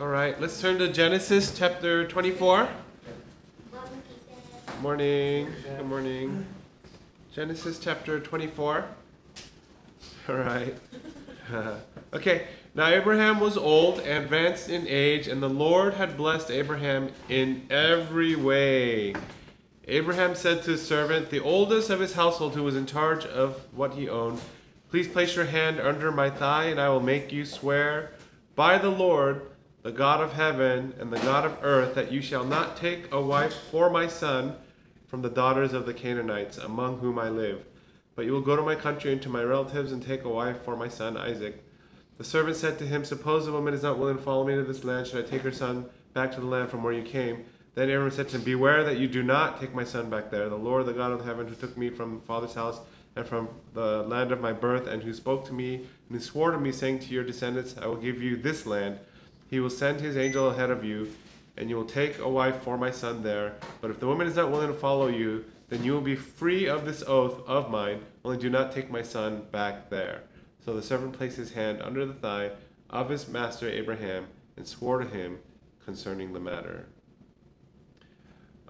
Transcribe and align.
All 0.00 0.06
right, 0.06 0.40
let's 0.40 0.60
turn 0.60 0.78
to 0.78 0.92
Genesis 0.92 1.58
chapter 1.58 2.06
24. 2.06 2.68
Morning. 4.80 5.48
Good 5.76 5.86
morning. 5.86 6.46
Genesis 7.34 7.80
chapter 7.80 8.20
24. 8.20 8.84
All 10.28 10.34
right. 10.36 10.76
okay, 12.12 12.46
now 12.76 12.86
Abraham 12.86 13.40
was 13.40 13.56
old 13.56 13.98
advanced 13.98 14.68
in 14.68 14.86
age, 14.86 15.26
and 15.26 15.42
the 15.42 15.48
Lord 15.48 15.94
had 15.94 16.16
blessed 16.16 16.52
Abraham 16.52 17.10
in 17.28 17.66
every 17.68 18.36
way. 18.36 19.14
Abraham 19.88 20.36
said 20.36 20.62
to 20.62 20.70
his 20.70 20.86
servant, 20.86 21.28
the 21.30 21.40
oldest 21.40 21.90
of 21.90 21.98
his 21.98 22.12
household 22.12 22.54
who 22.54 22.62
was 22.62 22.76
in 22.76 22.86
charge 22.86 23.26
of 23.26 23.60
what 23.72 23.94
he 23.94 24.08
owned, 24.08 24.40
Please 24.90 25.08
place 25.08 25.36
your 25.36 25.44
hand 25.44 25.80
under 25.80 26.10
my 26.10 26.30
thigh, 26.30 26.66
and 26.66 26.80
I 26.80 26.88
will 26.88 27.00
make 27.00 27.30
you 27.30 27.44
swear 27.44 28.12
by 28.54 28.78
the 28.78 28.88
Lord 28.88 29.42
the 29.88 29.94
God 29.94 30.20
of 30.20 30.34
heaven 30.34 30.92
and 31.00 31.10
the 31.10 31.18
God 31.20 31.46
of 31.46 31.56
earth, 31.62 31.94
that 31.94 32.12
you 32.12 32.20
shall 32.20 32.44
not 32.44 32.76
take 32.76 33.10
a 33.10 33.22
wife 33.22 33.54
for 33.70 33.88
my 33.88 34.06
son 34.06 34.54
from 35.06 35.22
the 35.22 35.30
daughters 35.30 35.72
of 35.72 35.86
the 35.86 35.94
Canaanites, 35.94 36.58
among 36.58 36.98
whom 36.98 37.18
I 37.18 37.30
live. 37.30 37.64
But 38.14 38.26
you 38.26 38.32
will 38.32 38.42
go 38.42 38.54
to 38.54 38.60
my 38.60 38.74
country 38.74 39.14
and 39.14 39.22
to 39.22 39.30
my 39.30 39.42
relatives 39.42 39.90
and 39.90 40.02
take 40.02 40.24
a 40.24 40.28
wife 40.28 40.62
for 40.62 40.76
my 40.76 40.88
son 40.88 41.16
Isaac. 41.16 41.64
The 42.18 42.24
servant 42.24 42.58
said 42.58 42.78
to 42.80 42.86
him, 42.86 43.02
Suppose 43.02 43.46
the 43.46 43.52
woman 43.52 43.72
is 43.72 43.82
not 43.82 43.98
willing 43.98 44.18
to 44.18 44.22
follow 44.22 44.46
me 44.46 44.56
to 44.56 44.62
this 44.62 44.84
land, 44.84 45.06
should 45.06 45.24
I 45.24 45.26
take 45.26 45.40
her 45.40 45.50
son 45.50 45.86
back 46.12 46.32
to 46.32 46.40
the 46.40 46.46
land 46.46 46.68
from 46.68 46.82
where 46.82 46.92
you 46.92 47.02
came? 47.02 47.46
Then 47.74 47.88
Aaron 47.88 48.10
said 48.10 48.28
to 48.28 48.36
him, 48.36 48.44
Beware 48.44 48.84
that 48.84 48.98
you 48.98 49.08
do 49.08 49.22
not 49.22 49.58
take 49.58 49.74
my 49.74 49.84
son 49.84 50.10
back 50.10 50.30
there. 50.30 50.50
The 50.50 50.56
Lord, 50.56 50.84
the 50.84 50.92
God 50.92 51.12
of 51.12 51.24
heaven, 51.24 51.48
who 51.48 51.54
took 51.54 51.78
me 51.78 51.88
from 51.88 52.20
father's 52.20 52.52
house 52.52 52.78
and 53.16 53.26
from 53.26 53.48
the 53.72 54.02
land 54.02 54.32
of 54.32 54.42
my 54.42 54.52
birth, 54.52 54.86
and 54.86 55.02
who 55.02 55.14
spoke 55.14 55.46
to 55.46 55.54
me, 55.54 55.76
and 55.76 55.86
who 56.10 56.20
swore 56.20 56.50
to 56.50 56.60
me, 56.60 56.72
saying 56.72 56.98
to 56.98 57.06
your 57.06 57.24
descendants, 57.24 57.74
I 57.80 57.86
will 57.86 57.96
give 57.96 58.20
you 58.22 58.36
this 58.36 58.66
land 58.66 58.98
he 59.48 59.60
will 59.60 59.70
send 59.70 60.00
his 60.00 60.16
angel 60.16 60.50
ahead 60.50 60.70
of 60.70 60.84
you, 60.84 61.12
and 61.56 61.68
you 61.68 61.76
will 61.76 61.84
take 61.84 62.18
a 62.18 62.28
wife 62.28 62.62
for 62.62 62.78
my 62.78 62.90
son 62.90 63.22
there. 63.22 63.54
But 63.80 63.90
if 63.90 64.00
the 64.00 64.06
woman 64.06 64.26
is 64.26 64.36
not 64.36 64.50
willing 64.50 64.68
to 64.68 64.74
follow 64.74 65.08
you, 65.08 65.44
then 65.68 65.84
you 65.84 65.92
will 65.92 66.00
be 66.00 66.16
free 66.16 66.66
of 66.66 66.84
this 66.84 67.02
oath 67.06 67.46
of 67.46 67.70
mine, 67.70 68.00
only 68.24 68.38
do 68.38 68.48
not 68.48 68.72
take 68.72 68.90
my 68.90 69.02
son 69.02 69.42
back 69.50 69.90
there. 69.90 70.22
So 70.64 70.74
the 70.74 70.82
servant 70.82 71.12
placed 71.14 71.36
his 71.36 71.52
hand 71.52 71.82
under 71.82 72.06
the 72.06 72.14
thigh 72.14 72.50
of 72.90 73.08
his 73.10 73.28
master 73.28 73.68
Abraham 73.68 74.26
and 74.56 74.66
swore 74.66 74.98
to 74.98 75.06
him 75.06 75.38
concerning 75.84 76.32
the 76.32 76.40
matter. 76.40 76.86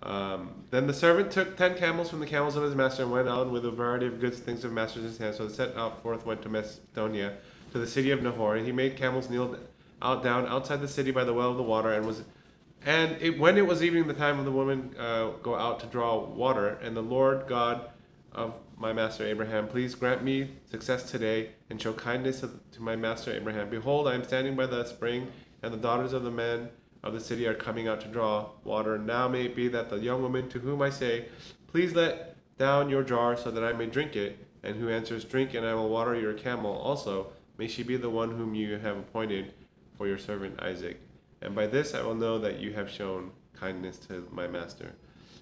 Um, 0.02 0.64
then 0.70 0.86
the 0.86 0.94
servant 0.94 1.32
took 1.32 1.56
ten 1.56 1.76
camels 1.76 2.08
from 2.08 2.20
the 2.20 2.26
camels 2.26 2.54
of 2.54 2.62
his 2.62 2.74
master 2.74 3.02
and 3.02 3.10
went 3.10 3.28
on 3.28 3.50
with 3.50 3.64
a 3.64 3.70
variety 3.70 4.06
of 4.06 4.20
goods, 4.20 4.38
things 4.38 4.64
of 4.64 4.72
master's 4.72 5.02
in 5.02 5.08
his 5.08 5.18
hand. 5.18 5.34
So 5.34 5.46
they 5.46 5.54
set 5.54 5.76
out 5.76 6.02
forth, 6.02 6.24
went 6.24 6.42
to 6.42 6.48
Mesopotamia, 6.48 7.36
to 7.72 7.78
the 7.78 7.86
city 7.86 8.12
of 8.12 8.22
Nahor. 8.22 8.56
and 8.56 8.66
He 8.66 8.72
made 8.72 8.96
camels 8.96 9.28
kneel 9.28 9.56
out 10.02 10.22
down 10.22 10.46
outside 10.46 10.80
the 10.80 10.88
city 10.88 11.10
by 11.10 11.24
the 11.24 11.32
well 11.32 11.50
of 11.50 11.56
the 11.56 11.62
water 11.62 11.92
and 11.92 12.06
was 12.06 12.22
and 12.86 13.16
it, 13.20 13.38
when 13.38 13.58
it 13.58 13.66
was 13.66 13.82
evening 13.82 14.06
the 14.06 14.14
time 14.14 14.38
of 14.38 14.44
the 14.44 14.52
woman 14.52 14.94
uh, 14.98 15.30
go 15.42 15.56
out 15.56 15.80
to 15.80 15.86
draw 15.86 16.18
water 16.18 16.78
and 16.82 16.96
the 16.96 17.02
lord 17.02 17.46
god 17.48 17.90
of 18.32 18.54
my 18.76 18.92
master 18.92 19.26
abraham 19.26 19.66
please 19.66 19.94
grant 19.94 20.22
me 20.22 20.48
success 20.70 21.10
today 21.10 21.50
and 21.70 21.80
show 21.80 21.92
kindness 21.92 22.40
to 22.40 22.82
my 22.82 22.94
master 22.94 23.32
abraham. 23.32 23.68
Behold 23.68 24.06
i 24.06 24.14
am 24.14 24.24
standing 24.24 24.54
by 24.54 24.66
the 24.66 24.84
spring 24.84 25.26
and 25.62 25.72
the 25.72 25.78
daughters 25.78 26.12
of 26.12 26.22
the 26.22 26.30
men 26.30 26.68
of 27.02 27.12
the 27.12 27.20
city 27.20 27.46
are 27.46 27.54
coming 27.54 27.86
out 27.86 28.00
to 28.00 28.08
draw 28.08 28.50
water. 28.64 28.98
Now 28.98 29.28
may 29.28 29.44
it 29.44 29.54
be 29.54 29.68
that 29.68 29.88
the 29.88 29.98
young 29.98 30.22
woman 30.22 30.48
to 30.50 30.58
whom 30.58 30.82
i 30.82 30.90
say 30.90 31.26
please 31.66 31.94
let 31.94 32.36
down 32.58 32.90
your 32.90 33.02
jar 33.02 33.36
so 33.36 33.50
that 33.50 33.64
i 33.64 33.72
may 33.72 33.86
drink 33.86 34.16
it. 34.16 34.44
And 34.64 34.76
who 34.76 34.88
answers 34.88 35.24
drink 35.24 35.54
and 35.54 35.64
i 35.64 35.74
will 35.74 35.88
water 35.88 36.14
your 36.14 36.34
camel 36.34 36.72
also. 36.72 37.28
May 37.56 37.68
she 37.68 37.82
be 37.82 37.96
the 37.96 38.10
one 38.10 38.30
whom 38.30 38.54
you 38.54 38.78
have 38.78 38.96
appointed 38.96 39.52
for 39.98 40.06
your 40.06 40.16
servant 40.16 40.62
Isaac. 40.62 41.00
And 41.42 41.54
by 41.54 41.66
this 41.66 41.94
I 41.94 42.02
will 42.02 42.14
know 42.14 42.38
that 42.38 42.60
you 42.60 42.72
have 42.72 42.88
shown 42.88 43.32
kindness 43.52 43.98
to 44.08 44.26
my 44.32 44.46
master. 44.46 44.94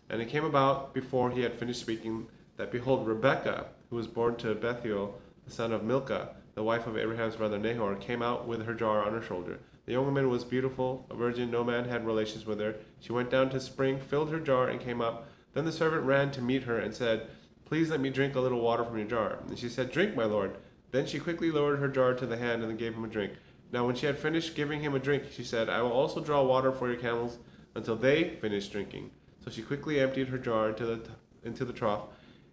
And 0.09 0.21
it 0.21 0.29
came 0.29 0.45
about 0.45 0.95
before 0.95 1.31
he 1.31 1.43
had 1.43 1.55
finished 1.55 1.81
speaking 1.81 2.27
that 2.57 2.73
behold, 2.73 3.07
Rebekah, 3.07 3.67
who 3.91 3.97
was 3.97 4.07
born 4.07 4.37
to 4.37 4.55
Bethuel, 4.55 5.21
the 5.45 5.53
son 5.53 5.73
of 5.73 5.85
Milcah, 5.85 6.31
the 6.55 6.63
wife 6.63 6.87
of 6.87 6.97
Abraham's 6.97 7.37
brother 7.37 7.59
Nahor, 7.59 7.97
came 7.97 8.23
out 8.23 8.49
with 8.49 8.65
her 8.65 8.75
jar 8.75 9.05
on 9.05 9.13
her 9.13 9.23
shoulder. 9.23 9.59
The 9.85 9.93
young 9.93 10.07
woman 10.07 10.31
was 10.31 10.43
beautiful, 10.43 11.07
a 11.11 11.15
virgin, 11.15 11.51
no 11.51 11.63
man 11.63 11.85
had 11.89 12.07
relations 12.07 12.47
with 12.47 12.59
her. 12.61 12.75
She 12.99 13.13
went 13.13 13.31
down 13.31 13.51
to 13.51 13.61
spring, 13.61 14.01
filled 14.01 14.31
her 14.33 14.41
jar, 14.41 14.69
and 14.69 14.81
came 14.81 15.01
up. 15.01 15.29
Then 15.55 15.65
the 15.65 15.73
servant 15.73 16.05
ran 16.05 16.33
to 16.33 16.43
meet 16.43 16.65
her 16.65 16.79
and 16.79 16.95
said, 16.95 17.29
Please 17.67 17.91
let 17.91 18.01
me 18.01 18.11
drink 18.11 18.35
a 18.35 18.41
little 18.41 18.61
water 18.61 18.85
from 18.85 18.99
your 18.99 19.07
jar. 19.07 19.39
And 19.47 19.59
she 19.59 19.69
said, 19.69 19.93
Drink, 19.93 20.17
my 20.17 20.25
lord. 20.25 20.57
Then 20.93 21.07
she 21.07 21.19
quickly 21.19 21.51
lowered 21.51 21.79
her 21.79 21.89
jar 21.89 22.15
to 22.15 22.27
the 22.27 22.37
hand 22.37 22.63
and 22.63 22.79
gave 22.79 22.95
him 22.95 23.05
a 23.05 23.09
drink. 23.09 23.33
Now, 23.73 23.87
when 23.87 23.97
she 23.97 24.07
had 24.07 24.19
finished 24.19 24.55
giving 24.55 24.81
him 24.81 24.95
a 24.95 24.99
drink, 24.99 25.25
she 25.31 25.45
said, 25.45 25.69
I 25.69 25.83
will 25.83 25.93
also 25.93 26.21
draw 26.21 26.43
water 26.43 26.73
for 26.73 26.89
your 26.89 27.01
camels 27.01 27.39
until 27.75 27.97
they 27.97 28.37
finish 28.41 28.69
drinking. 28.69 29.11
So 29.45 29.51
she 29.51 29.63
quickly 29.63 30.01
emptied 30.01 30.29
her 30.29 30.39
jar 30.39 30.71
into 30.71 30.87
the, 30.87 31.01
into 31.45 31.65
the 31.65 31.73
trough 31.73 32.03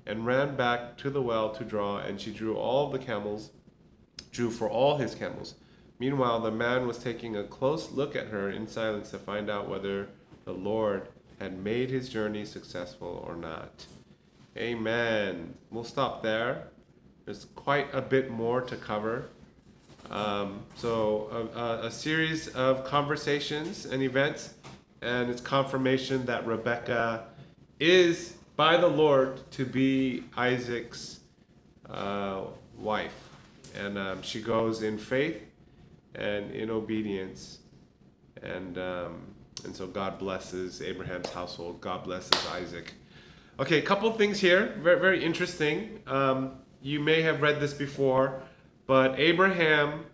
and 0.06 0.26
ran 0.26 0.56
back 0.56 0.98
to 0.98 1.10
the 1.10 1.22
well 1.22 1.52
to 1.52 1.64
draw, 1.64 1.98
and 1.98 2.20
she 2.20 2.32
drew 2.32 2.58
all 2.58 2.90
the 2.90 3.00
camels, 3.00 3.52
drew 4.32 4.50
for 4.50 4.70
all 4.70 4.98
his 4.98 5.16
camels. 5.16 5.56
Meanwhile, 6.00 6.42
the 6.42 6.52
man 6.52 6.88
was 6.88 6.98
taking 6.98 7.38
a 7.38 7.44
close 7.44 7.92
look 7.92 8.16
at 8.16 8.28
her 8.28 8.50
in 8.50 8.68
silence 8.68 9.12
to 9.12 9.20
find 9.20 9.50
out 9.50 9.70
whether 9.70 10.10
the 10.44 10.54
Lord 10.54 11.08
had 11.40 11.64
made 11.64 11.90
his 11.90 12.10
journey 12.10 12.46
successful 12.46 13.24
or 13.28 13.36
not. 13.36 13.86
Amen. 14.58 15.54
We'll 15.72 15.84
stop 15.84 16.22
there. 16.22 16.68
There's 17.26 17.46
quite 17.56 17.88
a 17.94 18.02
bit 18.02 18.30
more 18.30 18.62
to 18.62 18.76
cover. 18.76 19.30
Um, 20.10 20.62
so 20.76 21.50
a, 21.56 21.88
a, 21.88 21.92
series 21.92 22.50
of 22.50 22.84
conversations 22.84 23.86
and 23.86 24.04
events, 24.04 24.54
and 25.02 25.30
it's 25.30 25.42
confirmation 25.42 26.26
that 26.26 26.46
Rebecca 26.46 27.26
is 27.80 28.36
by 28.56 28.78
the 28.78 28.88
Lord 28.88 29.40
to 29.52 29.66
be 29.66 30.24
Isaac's 30.38 31.20
uh, 31.90 32.42
wife, 32.78 33.16
and 33.76 33.98
um, 33.98 34.22
she 34.22 34.42
goes 34.42 34.84
in 34.84 34.98
faith 34.98 35.42
and 36.16 36.52
in 36.52 36.70
obedience, 36.70 37.60
and 38.42 38.78
um, 38.78 39.22
and 39.64 39.76
so 39.76 39.88
God 39.88 40.20
blesses 40.20 40.82
Abraham's 40.82 41.30
household. 41.30 41.82
God 41.82 42.04
blesses 42.04 42.46
Isaac. 42.52 42.94
Okay, 43.60 43.80
a 43.80 43.82
couple 43.82 44.12
things 44.12 44.40
here, 44.40 44.76
very 44.82 45.00
very 45.00 45.24
interesting. 45.24 46.02
Um, 46.08 46.52
you 46.82 47.00
may 47.00 47.22
have 47.22 47.42
read 47.42 47.60
this 47.60 47.74
before. 47.74 48.42
But 48.86 49.20
Abraham 49.20 50.06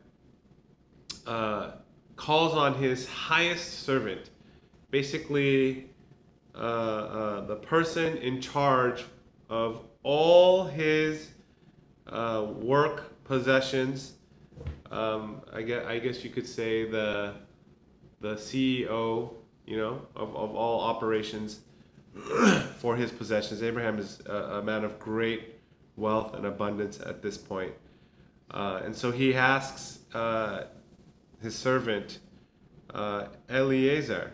uh, 1.26 1.72
calls 2.16 2.54
on 2.54 2.76
his 2.76 3.08
highest 3.08 3.84
servant, 3.84 4.30
basically 4.92 5.90
uh, 6.54 6.58
uh, 6.58 7.42
the 7.46 7.56
person 7.56 8.18
in 8.18 8.42
charge 8.42 9.06
of 9.50 9.82
all 10.04 10.66
his 10.66 11.30
uh, 12.08 12.46
work 12.56 13.24
possessions. 13.24 14.14
Um, 14.92 15.42
I 15.54 15.62
guess 15.62 15.86
I 15.86 16.00
guess 16.00 16.24
you 16.24 16.30
could 16.30 16.48
say 16.48 16.90
the 16.90 17.36
the 18.22 18.36
CEO, 18.36 19.34
you 19.66 19.78
know, 19.78 20.02
of, 20.16 20.36
of 20.36 20.56
all 20.56 20.82
operations 20.82 21.62
for 22.78 22.96
his 22.96 23.12
possessions. 23.12 23.64
Abraham 23.64 23.98
is 24.00 24.22
a, 24.26 24.34
a 24.34 24.64
man 24.64 24.84
of 24.84 25.00
great 25.00 25.56
wealth 25.96 26.34
and 26.34 26.46
abundance 26.46 27.00
at 27.00 27.22
this 27.22 27.38
point. 27.38 27.74
Uh, 28.52 28.82
and 28.84 28.96
so 28.96 29.12
he 29.12 29.34
asks 29.34 30.00
uh, 30.14 30.64
his 31.42 31.56
servant 31.56 32.20
uh, 32.94 33.28
Eliezer 33.50 34.32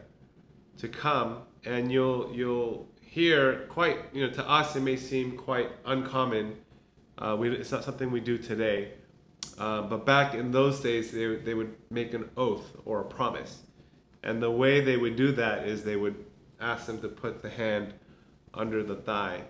to 0.78 0.88
come, 0.88 1.40
and 1.66 1.92
you'll 1.92 2.32
you'll 2.34 2.88
hear 3.02 3.66
quite 3.70 3.98
you 4.14 4.26
know 4.26 4.34
to 4.34 4.50
us 4.50 4.76
it 4.76 4.82
may 4.82 4.96
seem 4.96 5.38
quite 5.38 5.70
uncommon. 5.86 6.56
Uh, 7.18 7.36
we, 7.38 7.50
it's 7.50 7.72
not 7.72 7.84
something 7.84 8.12
we 8.12 8.20
do 8.20 8.38
today, 8.38 8.92
uh, 9.58 9.82
but 9.82 10.06
back 10.06 10.34
in 10.34 10.52
those 10.52 10.80
days 10.80 11.12
they 11.12 11.36
they 11.36 11.54
would 11.54 11.76
make 11.90 12.14
an 12.14 12.30
oath 12.38 12.72
or 12.86 13.02
a 13.02 13.06
promise, 13.06 13.64
and 14.24 14.42
the 14.42 14.52
way 14.52 14.80
they 14.80 14.98
would 14.98 15.16
do 15.16 15.32
that 15.34 15.68
is 15.68 15.84
they 15.84 15.96
would 15.98 16.26
ask 16.62 16.86
them 16.86 17.02
to 17.02 17.10
put 17.10 17.42
the 17.42 17.50
hand 17.50 17.94
under 18.54 18.82
the 18.82 18.96
thigh 18.96 19.44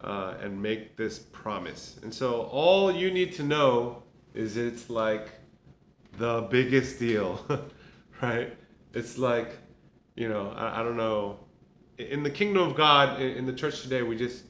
uh, 0.00 0.34
and 0.40 0.60
make 0.60 0.96
this 0.96 1.18
promise. 1.18 1.98
And 2.02 2.12
so 2.14 2.42
all 2.42 2.92
you 2.92 3.10
need 3.10 3.32
to 3.34 3.42
know 3.42 4.02
is 4.34 4.56
it's 4.56 4.88
like 4.88 5.30
the 6.18 6.46
biggest 6.50 6.98
deal, 6.98 7.44
right? 8.22 8.56
It's 8.94 9.18
like, 9.18 9.56
you 10.14 10.28
know, 10.28 10.52
I, 10.56 10.80
I, 10.80 10.82
don't 10.82 10.96
know. 10.96 11.40
In 11.98 12.22
the 12.22 12.30
kingdom 12.30 12.62
of 12.62 12.76
God, 12.76 13.20
in, 13.20 13.38
in, 13.38 13.46
the 13.46 13.52
church 13.52 13.82
today, 13.82 14.02
we 14.02 14.16
just, 14.16 14.44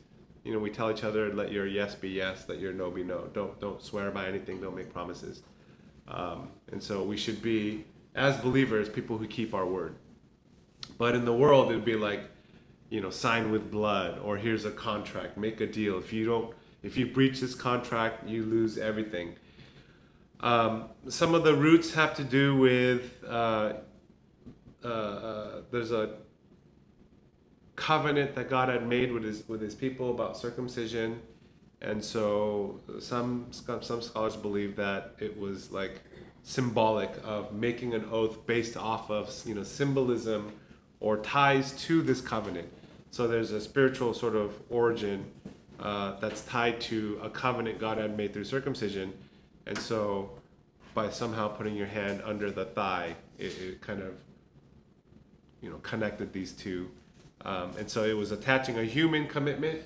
you 0.45 0.53
know, 0.53 0.59
we 0.59 0.71
tell 0.71 0.91
each 0.91 1.05
other, 1.05 1.33
let 1.33 1.51
your 1.51 1.67
yes 1.67 1.95
be 1.95 2.11
yes, 2.11 2.45
let 2.49 2.59
your 2.59 2.73
no 2.73 2.91
be 2.91 3.03
no. 3.03 3.29
Don't 3.33 3.59
don't 3.61 3.83
swear 3.83 4.11
by 4.11 4.27
anything. 4.27 4.61
Don't 4.61 4.77
make 4.77 4.93
promises. 4.93 5.43
Um, 6.07 6.49
and 6.73 6.83
so 6.83 7.03
we 7.03 7.17
should 7.17 7.43
be, 7.43 7.85
as 8.15 8.37
believers, 8.39 8.89
people 8.89 9.19
who 9.19 9.27
keep 9.27 9.53
our 9.53 9.67
word. 9.67 9.97
But 10.97 11.15
in 11.15 11.25
the 11.25 11.35
world, 11.35 11.71
it'd 11.71 11.85
be 11.85 11.97
like, 11.97 12.21
you 12.91 13.01
know, 13.01 13.11
sign 13.11 13.51
with 13.51 13.71
blood, 13.71 14.19
or 14.19 14.37
here's 14.37 14.65
a 14.65 14.71
contract, 14.71 15.37
make 15.37 15.61
a 15.61 15.67
deal. 15.67 15.99
If 15.99 16.13
you 16.13 16.25
don't, 16.25 16.55
if 16.83 16.97
you 16.97 17.07
breach 17.07 17.41
this 17.41 17.55
contract, 17.55 18.27
you 18.29 18.45
lose 18.45 18.79
everything. 18.79 19.37
Um, 20.41 20.85
some 21.09 21.35
of 21.35 21.45
the 21.45 21.55
roots 21.55 21.93
have 21.95 22.15
to 22.15 22.25
do 22.25 22.57
with 22.57 23.13
uh, 23.29 23.75
uh, 24.85 24.89
uh, 24.89 25.63
there's 25.71 25.91
a 25.91 26.15
covenant 27.75 28.35
that 28.35 28.49
God 28.49 28.69
had 28.69 28.87
made 28.87 29.13
with 29.13 29.25
his 29.25 29.47
with 29.49 29.61
his 29.61 29.75
people 29.75 30.11
about 30.11 30.37
circumcision, 30.37 31.21
and 31.83 32.03
so 32.03 32.81
some 33.01 33.47
some 33.51 33.83
scholars 33.83 34.37
believe 34.37 34.77
that 34.77 35.15
it 35.19 35.39
was 35.39 35.73
like 35.73 36.03
symbolic 36.45 37.11
of 37.25 37.53
making 37.53 37.95
an 37.95 38.05
oath 38.11 38.47
based 38.47 38.77
off 38.77 39.11
of 39.11 39.31
you 39.45 39.55
know 39.55 39.65
symbolism 39.65 40.53
or 41.01 41.19
ties 41.19 41.73
to 41.85 42.03
this 42.03 42.21
covenant. 42.21 42.69
So 43.11 43.27
there's 43.27 43.53
a 43.53 43.61
spiritual 43.61 44.15
sort 44.15 44.37
of 44.37 44.55
origin 44.71 45.25
uh, 45.81 46.19
that's 46.21 46.43
tied 46.45 46.81
to 46.83 47.21
a 47.23 47.31
covenant 47.31 47.79
God 47.79 47.99
had 47.99 48.17
made 48.17 48.33
through 48.33 48.45
circumcision, 48.45 49.13
and 49.67 49.79
so 49.79 50.31
by 50.95 51.09
somehow 51.11 51.49
putting 51.49 51.77
your 51.77 51.87
hand 51.87 52.21
under 52.25 52.51
the 52.51 52.65
thigh, 52.65 53.15
it, 53.39 53.57
it 53.61 53.81
kind 53.81 54.03
of 54.03 54.15
you 55.63 55.71
know 55.71 55.77
connected 55.79 56.33
these 56.33 56.53
two 56.53 56.91
um, 57.45 57.73
and 57.79 57.89
so 57.89 58.05
it 58.05 58.17
was 58.17 58.33
attaching 58.33 58.79
a 58.79 58.85
human 58.85 59.27
commitment 59.27 59.81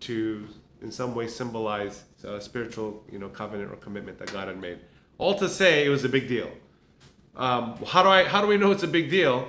to, 0.00 0.48
in 0.80 0.90
some 0.90 1.14
way, 1.14 1.28
symbolize 1.28 2.04
a 2.24 2.40
spiritual, 2.40 3.04
you 3.10 3.18
know, 3.18 3.28
covenant 3.28 3.70
or 3.70 3.76
commitment 3.76 4.18
that 4.18 4.32
God 4.32 4.48
had 4.48 4.60
made. 4.60 4.78
All 5.18 5.34
to 5.38 5.48
say, 5.48 5.84
it 5.84 5.88
was 5.88 6.04
a 6.04 6.08
big 6.08 6.28
deal. 6.28 6.50
Um, 7.36 7.78
how 7.86 8.02
do 8.02 8.08
I 8.08 8.24
how 8.24 8.40
do 8.42 8.46
we 8.46 8.58
know 8.58 8.72
it's 8.72 8.82
a 8.82 8.88
big 8.88 9.08
deal? 9.08 9.48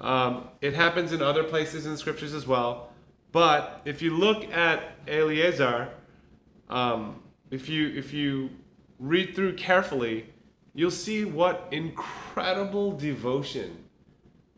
Um, 0.00 0.48
it 0.60 0.74
happens 0.74 1.12
in 1.12 1.22
other 1.22 1.44
places 1.44 1.86
in 1.86 1.92
the 1.92 1.98
scriptures 1.98 2.34
as 2.34 2.46
well. 2.46 2.92
But 3.32 3.82
if 3.84 4.00
you 4.00 4.16
look 4.16 4.44
at 4.52 4.92
Eleazar, 5.06 5.88
um, 6.68 7.22
if 7.50 7.68
you 7.68 7.88
if 7.88 8.12
you 8.12 8.50
read 8.98 9.34
through 9.34 9.56
carefully, 9.56 10.26
you'll 10.74 10.90
see 10.90 11.24
what 11.24 11.68
incredible 11.70 12.92
devotion 12.92 13.84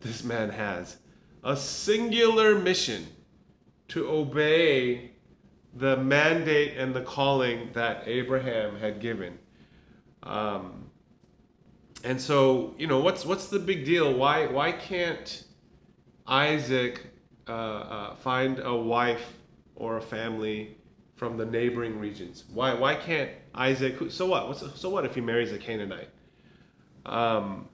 this 0.00 0.24
man 0.24 0.50
has 0.50 0.96
a 1.42 1.56
singular 1.56 2.58
mission 2.58 3.06
to 3.88 4.08
obey 4.08 5.10
the 5.74 5.96
mandate 5.96 6.76
and 6.76 6.94
the 6.94 7.00
calling 7.00 7.70
that 7.72 8.02
Abraham 8.06 8.78
had 8.78 9.00
given. 9.00 9.38
Um, 10.22 10.89
and 12.04 12.20
so, 12.20 12.74
you 12.78 12.86
know, 12.86 13.00
what's 13.00 13.24
what's 13.24 13.48
the 13.48 13.58
big 13.58 13.84
deal? 13.84 14.12
Why 14.12 14.46
why 14.46 14.72
can't 14.72 15.44
Isaac 16.26 17.06
uh, 17.48 17.52
uh, 17.52 18.14
find 18.16 18.60
a 18.60 18.74
wife 18.74 19.34
or 19.74 19.96
a 19.96 20.02
family 20.02 20.76
from 21.16 21.36
the 21.36 21.46
neighboring 21.46 21.98
regions? 21.98 22.44
Why 22.52 22.74
why 22.74 22.94
can't 22.94 23.30
Isaac? 23.54 24.10
So 24.10 24.26
what? 24.26 24.48
What's, 24.48 24.80
so 24.80 24.88
what 24.90 25.04
if 25.04 25.14
he 25.14 25.20
marries 25.20 25.52
a 25.52 25.58
Canaanite? 25.58 26.08
Um, 27.06 27.68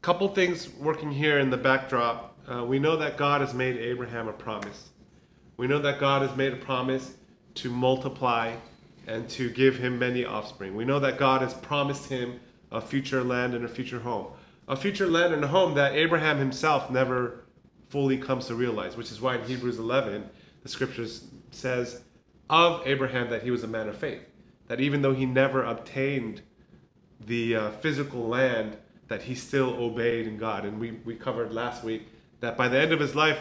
couple 0.00 0.26
things 0.28 0.68
working 0.70 1.12
here 1.12 1.38
in 1.38 1.50
the 1.50 1.56
backdrop 1.56 2.32
uh, 2.50 2.64
we 2.64 2.78
know 2.78 2.96
that 2.96 3.16
God 3.16 3.40
has 3.40 3.54
made 3.54 3.76
Abraham 3.76 4.28
a 4.28 4.32
promise. 4.32 4.90
We 5.56 5.66
know 5.66 5.78
that 5.78 6.00
God 6.00 6.22
has 6.22 6.36
made 6.36 6.52
a 6.52 6.56
promise 6.56 7.14
to 7.54 7.70
multiply 7.70 8.56
and 9.06 9.28
to 9.30 9.50
give 9.50 9.76
him 9.76 9.98
many 9.98 10.24
offspring. 10.24 10.74
We 10.74 10.84
know 10.84 10.98
that 11.00 11.18
God 11.18 11.42
has 11.42 11.54
promised 11.54 12.08
him 12.08 12.40
a 12.72 12.80
future 12.80 13.22
land 13.22 13.54
and 13.54 13.64
a 13.64 13.68
future 13.68 14.00
home. 14.00 14.28
A 14.68 14.76
future 14.76 15.06
land 15.06 15.34
and 15.34 15.44
a 15.44 15.48
home 15.48 15.74
that 15.74 15.92
Abraham 15.92 16.38
himself 16.38 16.90
never 16.90 17.44
fully 17.88 18.16
comes 18.16 18.46
to 18.46 18.54
realize, 18.54 18.96
which 18.96 19.10
is 19.10 19.20
why 19.20 19.36
in 19.36 19.44
Hebrews 19.44 19.78
11, 19.78 20.28
the 20.62 20.68
scriptures 20.68 21.26
says 21.50 22.02
of 22.48 22.86
Abraham 22.86 23.30
that 23.30 23.42
he 23.42 23.50
was 23.50 23.62
a 23.62 23.68
man 23.68 23.88
of 23.88 23.96
faith. 23.96 24.22
That 24.68 24.80
even 24.80 25.02
though 25.02 25.12
he 25.12 25.26
never 25.26 25.62
obtained 25.62 26.42
the 27.20 27.56
uh, 27.56 27.70
physical 27.72 28.26
land, 28.26 28.76
that 29.08 29.22
he 29.22 29.34
still 29.34 29.74
obeyed 29.74 30.26
in 30.26 30.38
God. 30.38 30.64
And 30.64 30.80
we, 30.80 30.92
we 31.04 31.14
covered 31.14 31.52
last 31.52 31.84
week 31.84 32.08
that 32.40 32.56
by 32.56 32.68
the 32.68 32.78
end 32.78 32.92
of 32.92 33.00
his 33.00 33.14
life, 33.14 33.38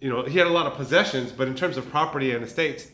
you 0.00 0.08
know, 0.08 0.24
he 0.24 0.38
had 0.38 0.46
a 0.46 0.50
lot 0.50 0.66
of 0.66 0.74
possessions, 0.74 1.30
but 1.30 1.48
in 1.48 1.54
terms 1.54 1.76
of 1.76 1.88
property 1.90 2.32
and 2.32 2.42
estates, 2.42 2.88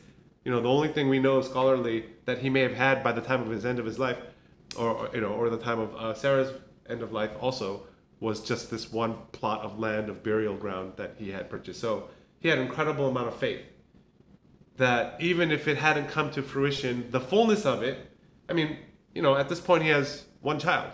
you 0.45 0.51
know, 0.51 0.61
the 0.61 0.69
only 0.69 0.89
thing 0.89 1.09
we 1.09 1.19
know 1.19 1.41
scholarly 1.41 2.07
that 2.25 2.39
he 2.39 2.51
may 2.51 2.61
have 2.61 2.75
had 2.75 3.05
by 3.05 3.13
the 3.13 3.21
time 3.21 3.41
of 3.43 3.49
his 3.49 3.65
end 3.65 3.79
of 3.79 3.85
his 3.85 3.99
life, 3.99 4.19
or, 4.77 5.11
you 5.15 5.21
know, 5.21 5.29
or 5.29 5.51
the 5.51 5.59
time 5.59 5.81
of 5.81 5.95
uh, 5.95 6.15
Sarah's 6.15 6.53
end 6.89 7.03
of 7.03 7.13
life, 7.13 7.31
also 7.41 7.83
was 8.21 8.41
just 8.41 8.71
this 8.71 8.93
one 8.93 9.17
plot 9.33 9.63
of 9.63 9.79
land 9.79 10.09
of 10.09 10.23
burial 10.23 10.55
ground 10.55 10.93
that 10.97 11.15
he 11.19 11.31
had 11.31 11.49
purchased. 11.49 11.81
So 11.81 12.09
he 12.39 12.49
had 12.49 12.59
an 12.59 12.67
incredible 12.67 13.09
amount 13.09 13.29
of 13.29 13.37
faith 13.37 13.63
that 14.77 15.21
even 15.21 15.51
if 15.51 15.69
it 15.69 15.79
hadn't 15.79 16.09
come 16.09 16.31
to 16.33 16.43
fruition, 16.43 17.11
the 17.11 17.21
fullness 17.21 17.65
of 17.65 17.83
it, 17.83 17.99
I 18.49 18.53
mean, 18.53 18.79
you 19.15 19.23
know, 19.23 19.37
at 19.37 19.49
this 19.49 19.61
point 19.61 19.83
he 19.83 19.89
has 19.91 20.25
one 20.41 20.59
child, 20.59 20.91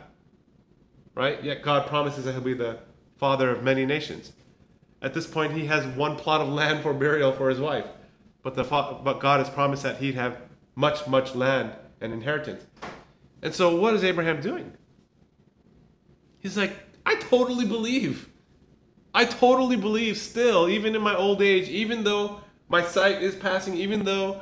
right? 1.15 1.43
Yet 1.43 1.63
God 1.63 1.87
promises 1.87 2.25
that 2.25 2.33
he'll 2.33 2.41
be 2.41 2.55
the 2.55 2.79
father 3.17 3.51
of 3.51 3.63
many 3.63 3.87
nations. 3.87 4.33
At 5.03 5.15
this 5.15 5.27
point, 5.27 5.53
he 5.53 5.67
has 5.67 5.87
one 5.87 6.17
plot 6.17 6.41
of 6.41 6.49
land 6.49 6.83
for 6.83 6.93
burial 6.93 7.33
for 7.33 7.51
his 7.51 7.61
wife, 7.61 7.87
but 8.43 8.55
the 8.55 8.65
but 8.65 9.21
God 9.21 9.41
has 9.41 9.51
promised 9.51 9.83
that 9.83 9.99
he'd 9.99 10.15
have 10.15 10.41
much, 10.75 11.07
much 11.07 11.35
land 11.35 11.73
and 12.01 12.13
inheritance. 12.13 12.65
And 13.47 13.55
so, 13.55 13.77
what 13.77 13.95
is 13.95 14.03
Abraham 14.03 14.41
doing? 14.41 14.73
He's 16.41 16.57
like, 16.57 16.73
I 17.07 17.15
totally 17.15 17.65
believe. 17.65 18.29
I 19.15 19.25
totally 19.25 19.77
believe 19.77 20.19
still, 20.19 20.69
even 20.69 20.97
in 20.97 21.01
my 21.01 21.15
old 21.15 21.41
age, 21.41 21.69
even 21.69 22.03
though 22.03 22.41
my 22.69 22.83
sight 22.83 23.23
is 23.23 23.37
passing, 23.37 23.77
even 23.77 24.05
though 24.05 24.41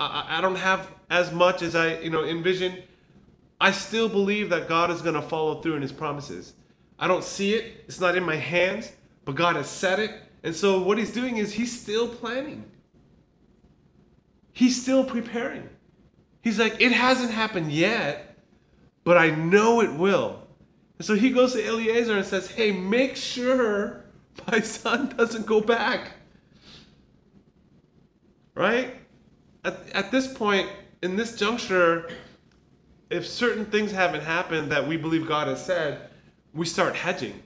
I, 0.00 0.38
I 0.38 0.40
don't 0.40 0.56
have 0.56 0.90
as 1.10 1.30
much 1.32 1.60
as 1.60 1.74
I, 1.74 1.98
you 1.98 2.08
know, 2.08 2.24
envision, 2.24 2.82
I 3.60 3.72
still 3.72 4.08
believe 4.08 4.48
that 4.48 4.70
God 4.70 4.90
is 4.90 5.02
going 5.02 5.16
to 5.16 5.20
follow 5.20 5.60
through 5.60 5.74
in 5.74 5.82
his 5.82 5.92
promises. 5.92 6.54
I 6.98 7.08
don't 7.08 7.24
see 7.24 7.52
it, 7.52 7.84
it's 7.86 8.00
not 8.00 8.16
in 8.16 8.24
my 8.24 8.36
hands, 8.36 8.90
but 9.26 9.34
God 9.34 9.56
has 9.56 9.68
said 9.68 9.98
it. 9.98 10.12
And 10.42 10.56
so 10.56 10.80
what 10.80 10.96
he's 10.96 11.12
doing 11.12 11.36
is 11.36 11.52
he's 11.52 11.78
still 11.78 12.08
planning. 12.08 12.64
He's 14.54 14.80
still 14.80 15.04
preparing. 15.04 15.68
He's 16.40 16.58
like, 16.58 16.80
it 16.80 16.92
hasn't 16.92 17.32
happened 17.32 17.70
yet, 17.70 18.25
but 19.06 19.16
I 19.16 19.30
know 19.30 19.80
it 19.82 19.92
will. 19.92 20.42
And 20.98 21.06
so 21.06 21.14
he 21.14 21.30
goes 21.30 21.52
to 21.52 21.64
Eliezer 21.64 22.16
and 22.16 22.26
says, 22.26 22.50
hey, 22.50 22.72
make 22.72 23.14
sure 23.14 24.04
my 24.50 24.60
son 24.62 25.14
doesn't 25.16 25.46
go 25.46 25.60
back. 25.60 26.10
Right? 28.56 28.96
At, 29.64 29.78
at 29.90 30.10
this 30.10 30.26
point, 30.26 30.68
in 31.02 31.14
this 31.14 31.36
juncture, 31.36 32.10
if 33.08 33.28
certain 33.28 33.66
things 33.66 33.92
haven't 33.92 34.22
happened 34.22 34.72
that 34.72 34.88
we 34.88 34.96
believe 34.96 35.28
God 35.28 35.46
has 35.46 35.64
said, 35.64 36.10
we 36.52 36.66
start 36.66 36.96
hedging. 36.96 37.44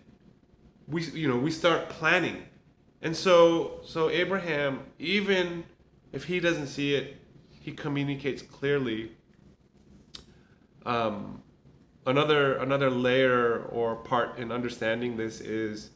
We 0.88 1.04
you 1.04 1.28
know 1.28 1.36
we 1.36 1.52
start 1.52 1.88
planning, 1.88 2.42
and 3.00 3.14
so 3.14 3.80
so 3.84 4.10
Abraham 4.10 4.80
even 4.98 5.62
if 6.12 6.24
he 6.24 6.40
doesn't 6.40 6.66
see 6.66 6.94
it, 6.94 7.16
he 7.60 7.70
communicates 7.70 8.42
clearly. 8.42 9.12
Um, 10.84 11.42
another 12.06 12.56
another 12.56 12.90
layer 12.90 13.64
or 13.64 13.96
part 13.96 14.38
in 14.38 14.50
understanding 14.50 15.16
this 15.16 15.40
is 15.40 15.90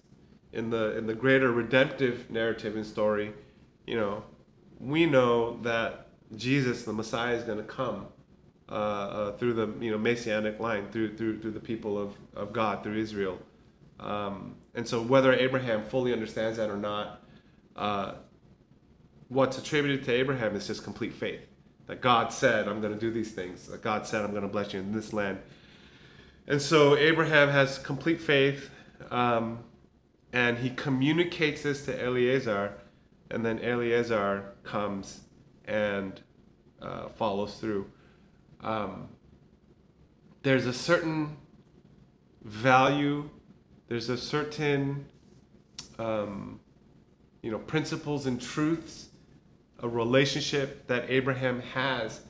in 0.52 0.70
the 0.70 0.96
in 0.96 1.06
the 1.06 1.14
greater 1.14 1.50
redemptive 1.52 2.30
narrative 2.30 2.76
and 2.76 2.86
story. 2.86 3.32
You 3.86 3.96
know, 3.96 4.24
we 4.78 5.06
know 5.06 5.58
that 5.62 6.08
Jesus, 6.36 6.84
the 6.84 6.92
Messiah, 6.92 7.34
is 7.34 7.44
going 7.44 7.58
to 7.58 7.64
come 7.64 8.06
uh, 8.68 8.72
uh, 8.72 9.32
through 9.36 9.54
the 9.54 9.74
you 9.80 9.90
know 9.90 9.98
messianic 9.98 10.60
line 10.60 10.88
through 10.90 11.16
through 11.16 11.40
through 11.40 11.50
the 11.52 11.60
people 11.60 11.98
of, 11.98 12.14
of 12.34 12.52
God 12.52 12.82
through 12.82 12.98
Israel. 12.98 13.38
Um, 14.00 14.56
and 14.74 14.86
so 14.86 15.02
whether 15.02 15.32
Abraham 15.32 15.84
fully 15.84 16.12
understands 16.12 16.58
that 16.58 16.68
or 16.68 16.76
not, 16.76 17.22
uh, 17.76 18.14
what's 19.28 19.56
attributed 19.58 20.04
to 20.06 20.12
Abraham 20.12 20.56
is 20.56 20.66
just 20.66 20.82
complete 20.82 21.12
faith 21.12 21.40
that 21.86 22.00
God 22.00 22.32
said, 22.32 22.68
"I'm 22.68 22.80
going 22.80 22.94
to 22.94 22.98
do 22.98 23.10
these 23.10 23.32
things." 23.32 23.68
That 23.68 23.82
God 23.82 24.06
said, 24.06 24.24
"I'm 24.24 24.30
going 24.30 24.42
to 24.42 24.48
bless 24.48 24.72
you 24.72 24.80
in 24.80 24.92
this 24.92 25.12
land." 25.12 25.38
And 26.46 26.60
so 26.60 26.96
Abraham 26.96 27.48
has 27.48 27.78
complete 27.78 28.20
faith, 28.20 28.70
um, 29.10 29.64
and 30.32 30.58
he 30.58 30.70
communicates 30.70 31.62
this 31.62 31.84
to 31.86 32.02
Eleazar, 32.02 32.74
and 33.30 33.44
then 33.44 33.60
Eleazar 33.60 34.54
comes 34.62 35.20
and 35.66 36.20
uh, 36.82 37.08
follows 37.08 37.58
through 37.58 37.90
um, 38.64 39.08
there's 40.42 40.66
a 40.66 40.72
certain 40.72 41.36
value, 42.42 43.28
there's 43.88 44.08
a 44.08 44.16
certain, 44.16 45.06
um, 45.98 46.60
you 47.42 47.50
know, 47.50 47.58
principles 47.58 48.26
and 48.26 48.40
truths, 48.40 49.08
a 49.80 49.88
relationship 49.88 50.86
that 50.86 51.10
Abraham 51.10 51.60
has 51.60 52.22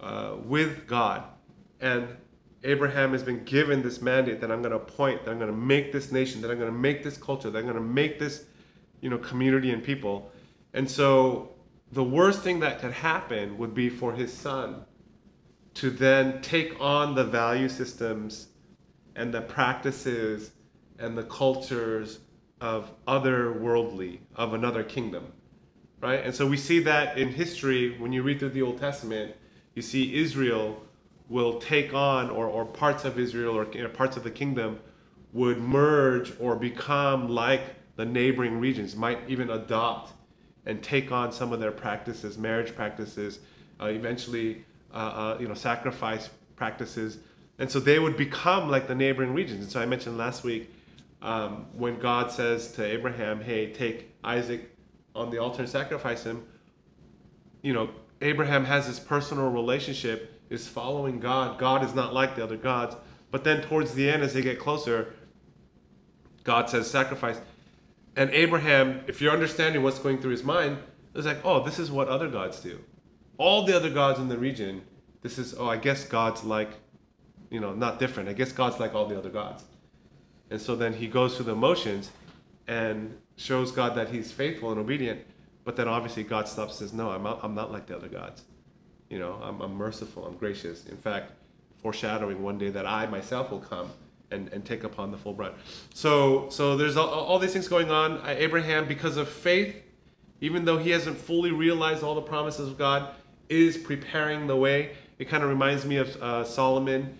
uh, 0.00 0.36
with 0.44 0.86
God. 0.86 1.24
And 1.80 2.08
Abraham 2.64 3.12
has 3.12 3.22
been 3.22 3.44
given 3.44 3.82
this 3.82 4.00
mandate 4.00 4.40
that 4.40 4.50
I'm 4.50 4.62
going 4.62 4.72
to 4.72 4.78
appoint, 4.78 5.24
that 5.24 5.30
I'm 5.30 5.38
going 5.38 5.50
to 5.50 5.56
make 5.56 5.92
this 5.92 6.10
nation, 6.10 6.40
that 6.40 6.50
I'm 6.50 6.58
going 6.58 6.72
to 6.72 6.78
make 6.78 7.04
this 7.04 7.16
culture, 7.16 7.50
that 7.50 7.58
I'm 7.58 7.64
going 7.64 7.76
to 7.76 7.80
make 7.80 8.18
this, 8.18 8.44
you 9.00 9.10
know, 9.10 9.18
community 9.18 9.70
and 9.70 9.82
people. 9.82 10.32
And 10.72 10.90
so 10.90 11.50
the 11.92 12.02
worst 12.02 12.42
thing 12.42 12.60
that 12.60 12.80
could 12.80 12.92
happen 12.92 13.58
would 13.58 13.74
be 13.74 13.90
for 13.90 14.14
his 14.14 14.32
son 14.32 14.84
to 15.74 15.90
then 15.90 16.40
take 16.40 16.80
on 16.80 17.14
the 17.14 17.24
value 17.24 17.68
systems 17.68 18.48
and 19.14 19.32
the 19.32 19.42
practices 19.42 20.52
and 20.98 21.18
the 21.18 21.24
cultures 21.24 22.20
of 22.60 22.90
other 23.06 23.52
worldly, 23.52 24.22
of 24.36 24.54
another 24.54 24.82
kingdom. 24.82 25.32
Right? 26.00 26.24
And 26.24 26.34
so 26.34 26.46
we 26.46 26.56
see 26.56 26.80
that 26.80 27.18
in 27.18 27.28
history, 27.28 27.98
when 27.98 28.12
you 28.12 28.22
read 28.22 28.38
through 28.38 28.50
the 28.50 28.62
Old 28.62 28.78
Testament, 28.78 29.34
you 29.74 29.82
see 29.82 30.14
Israel 30.14 30.83
will 31.28 31.58
take 31.58 31.94
on, 31.94 32.30
or, 32.30 32.46
or 32.46 32.64
parts 32.64 33.04
of 33.04 33.18
Israel 33.18 33.56
or 33.56 33.66
you 33.72 33.82
know, 33.82 33.88
parts 33.88 34.16
of 34.16 34.24
the 34.24 34.30
kingdom 34.30 34.78
would 35.32 35.58
merge 35.58 36.32
or 36.38 36.54
become 36.54 37.28
like 37.28 37.62
the 37.96 38.04
neighboring 38.04 38.60
regions, 38.60 38.94
might 38.94 39.18
even 39.28 39.50
adopt 39.50 40.12
and 40.66 40.82
take 40.82 41.12
on 41.12 41.32
some 41.32 41.52
of 41.52 41.60
their 41.60 41.72
practices, 41.72 42.38
marriage 42.38 42.74
practices, 42.74 43.40
uh, 43.80 43.86
eventually, 43.86 44.64
uh, 44.92 44.96
uh, 44.96 45.36
you 45.40 45.48
know, 45.48 45.54
sacrifice 45.54 46.30
practices. 46.56 47.18
And 47.58 47.70
so 47.70 47.80
they 47.80 47.98
would 47.98 48.16
become 48.16 48.70
like 48.70 48.88
the 48.88 48.94
neighboring 48.94 49.34
regions. 49.34 49.62
And 49.62 49.70
so 49.70 49.80
I 49.80 49.86
mentioned 49.86 50.16
last 50.16 50.44
week 50.44 50.72
um, 51.22 51.66
when 51.72 51.98
God 51.98 52.30
says 52.30 52.72
to 52.72 52.84
Abraham, 52.84 53.40
hey, 53.40 53.72
take 53.72 54.14
Isaac 54.22 54.70
on 55.14 55.30
the 55.30 55.38
altar 55.38 55.62
and 55.62 55.68
sacrifice 55.68 56.24
him, 56.24 56.44
you 57.62 57.72
know, 57.72 57.90
Abraham 58.20 58.64
has 58.64 58.86
this 58.86 58.98
personal 58.98 59.50
relationship, 59.50 60.42
is 60.54 60.66
following 60.66 61.20
God. 61.20 61.58
God 61.58 61.84
is 61.84 61.94
not 61.94 62.14
like 62.14 62.36
the 62.36 62.42
other 62.42 62.56
gods. 62.56 62.96
But 63.30 63.44
then 63.44 63.62
towards 63.62 63.94
the 63.94 64.08
end, 64.08 64.22
as 64.22 64.32
they 64.32 64.42
get 64.42 64.58
closer, 64.58 65.12
God 66.44 66.70
says, 66.70 66.90
sacrifice. 66.90 67.40
And 68.16 68.30
Abraham, 68.30 69.02
if 69.06 69.20
you're 69.20 69.32
understanding 69.32 69.82
what's 69.82 69.98
going 69.98 70.18
through 70.18 70.30
his 70.30 70.44
mind, 70.44 70.78
is 71.14 71.26
like, 71.26 71.44
oh, 71.44 71.64
this 71.64 71.78
is 71.78 71.90
what 71.90 72.08
other 72.08 72.28
gods 72.28 72.60
do. 72.60 72.78
All 73.38 73.64
the 73.64 73.74
other 73.74 73.90
gods 73.90 74.18
in 74.18 74.28
the 74.28 74.38
region, 74.38 74.82
this 75.22 75.38
is, 75.38 75.54
oh, 75.58 75.68
I 75.68 75.76
guess 75.76 76.04
God's 76.04 76.44
like, 76.44 76.70
you 77.50 77.60
know, 77.60 77.74
not 77.74 77.98
different. 77.98 78.28
I 78.28 78.32
guess 78.32 78.52
God's 78.52 78.78
like 78.78 78.94
all 78.94 79.06
the 79.06 79.18
other 79.18 79.30
gods. 79.30 79.64
And 80.50 80.60
so 80.60 80.76
then 80.76 80.92
he 80.92 81.08
goes 81.08 81.36
through 81.36 81.46
the 81.46 81.56
motions 81.56 82.10
and 82.66 83.16
shows 83.36 83.72
God 83.72 83.94
that 83.96 84.10
he's 84.10 84.30
faithful 84.30 84.70
and 84.70 84.78
obedient. 84.78 85.20
But 85.64 85.76
then 85.76 85.88
obviously 85.88 86.22
God 86.22 86.46
stops 86.48 86.80
and 86.80 86.88
says, 86.88 86.96
No, 86.96 87.10
I'm 87.10 87.22
not, 87.22 87.40
I'm 87.42 87.54
not 87.54 87.72
like 87.72 87.86
the 87.86 87.96
other 87.96 88.08
gods. 88.08 88.42
You 89.14 89.20
know, 89.20 89.38
I'm, 89.40 89.60
I'm 89.60 89.76
merciful, 89.76 90.26
I'm 90.26 90.36
gracious. 90.36 90.86
In 90.86 90.96
fact, 90.96 91.30
foreshadowing 91.80 92.42
one 92.42 92.58
day 92.58 92.70
that 92.70 92.84
I 92.84 93.06
myself 93.06 93.52
will 93.52 93.60
come 93.60 93.92
and, 94.32 94.48
and 94.48 94.64
take 94.64 94.82
upon 94.82 95.12
the 95.12 95.16
full 95.16 95.34
brunt. 95.34 95.54
So, 95.94 96.48
so 96.50 96.76
there's 96.76 96.96
all, 96.96 97.08
all 97.08 97.38
these 97.38 97.52
things 97.52 97.68
going 97.68 97.92
on. 97.92 98.20
Abraham, 98.26 98.88
because 98.88 99.16
of 99.16 99.28
faith, 99.28 99.80
even 100.40 100.64
though 100.64 100.78
he 100.78 100.90
hasn't 100.90 101.16
fully 101.16 101.52
realized 101.52 102.02
all 102.02 102.16
the 102.16 102.22
promises 102.22 102.68
of 102.68 102.76
God, 102.76 103.14
is 103.48 103.76
preparing 103.76 104.48
the 104.48 104.56
way. 104.56 104.96
It 105.20 105.26
kind 105.26 105.44
of 105.44 105.48
reminds 105.48 105.84
me 105.84 105.98
of 105.98 106.20
uh, 106.20 106.42
Solomon 106.42 107.16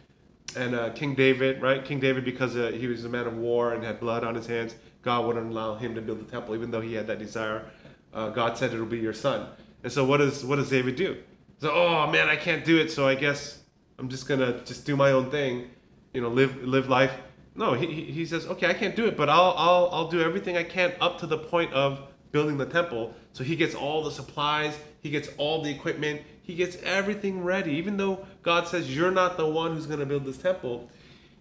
and 0.56 0.74
uh, 0.74 0.90
King 0.94 1.14
David, 1.14 1.62
right? 1.62 1.84
King 1.84 2.00
David, 2.00 2.24
because 2.24 2.56
uh, 2.56 2.72
he 2.74 2.88
was 2.88 3.04
a 3.04 3.08
man 3.08 3.28
of 3.28 3.36
war 3.36 3.72
and 3.72 3.84
had 3.84 4.00
blood 4.00 4.24
on 4.24 4.34
his 4.34 4.48
hands, 4.48 4.74
God 5.02 5.28
wouldn't 5.28 5.48
allow 5.48 5.76
him 5.76 5.94
to 5.94 6.02
build 6.02 6.26
the 6.26 6.28
temple, 6.28 6.56
even 6.56 6.72
though 6.72 6.80
he 6.80 6.94
had 6.94 7.06
that 7.06 7.20
desire. 7.20 7.66
Uh, 8.12 8.30
God 8.30 8.58
said 8.58 8.74
it'll 8.74 8.84
be 8.84 8.98
your 8.98 9.12
son. 9.12 9.46
And 9.84 9.92
so, 9.92 10.04
what 10.04 10.16
does 10.16 10.44
what 10.44 10.56
does 10.56 10.70
David 10.70 10.96
do? 10.96 11.18
So, 11.64 11.72
oh 11.72 12.06
man, 12.10 12.28
I 12.28 12.36
can't 12.36 12.62
do 12.62 12.76
it. 12.76 12.90
So 12.90 13.08
I 13.08 13.14
guess 13.14 13.62
I'm 13.98 14.10
just 14.10 14.28
gonna 14.28 14.62
just 14.66 14.84
do 14.84 14.96
my 14.96 15.12
own 15.12 15.30
thing, 15.30 15.70
you 16.12 16.20
know, 16.20 16.28
live 16.28 16.62
live 16.62 16.90
life. 16.90 17.18
No, 17.54 17.72
he, 17.72 17.86
he 17.86 18.26
says, 18.26 18.44
okay, 18.44 18.68
I 18.68 18.74
can't 18.74 18.94
do 18.94 19.06
it, 19.06 19.16
but 19.16 19.30
I'll 19.30 19.54
I'll 19.56 19.88
I'll 19.90 20.08
do 20.08 20.20
everything 20.20 20.58
I 20.58 20.62
can 20.62 20.92
up 21.00 21.18
to 21.20 21.26
the 21.26 21.38
point 21.38 21.72
of 21.72 22.02
building 22.32 22.58
the 22.58 22.66
temple. 22.66 23.14
So 23.32 23.44
he 23.44 23.56
gets 23.56 23.74
all 23.74 24.04
the 24.04 24.10
supplies, 24.10 24.76
he 25.00 25.08
gets 25.08 25.30
all 25.38 25.62
the 25.62 25.70
equipment, 25.70 26.20
he 26.42 26.54
gets 26.54 26.76
everything 26.82 27.42
ready. 27.42 27.72
Even 27.76 27.96
though 27.96 28.26
God 28.42 28.68
says, 28.68 28.94
You're 28.94 29.10
not 29.10 29.38
the 29.38 29.48
one 29.48 29.72
who's 29.72 29.86
going 29.86 30.00
to 30.00 30.06
build 30.06 30.26
this 30.26 30.36
temple, 30.36 30.90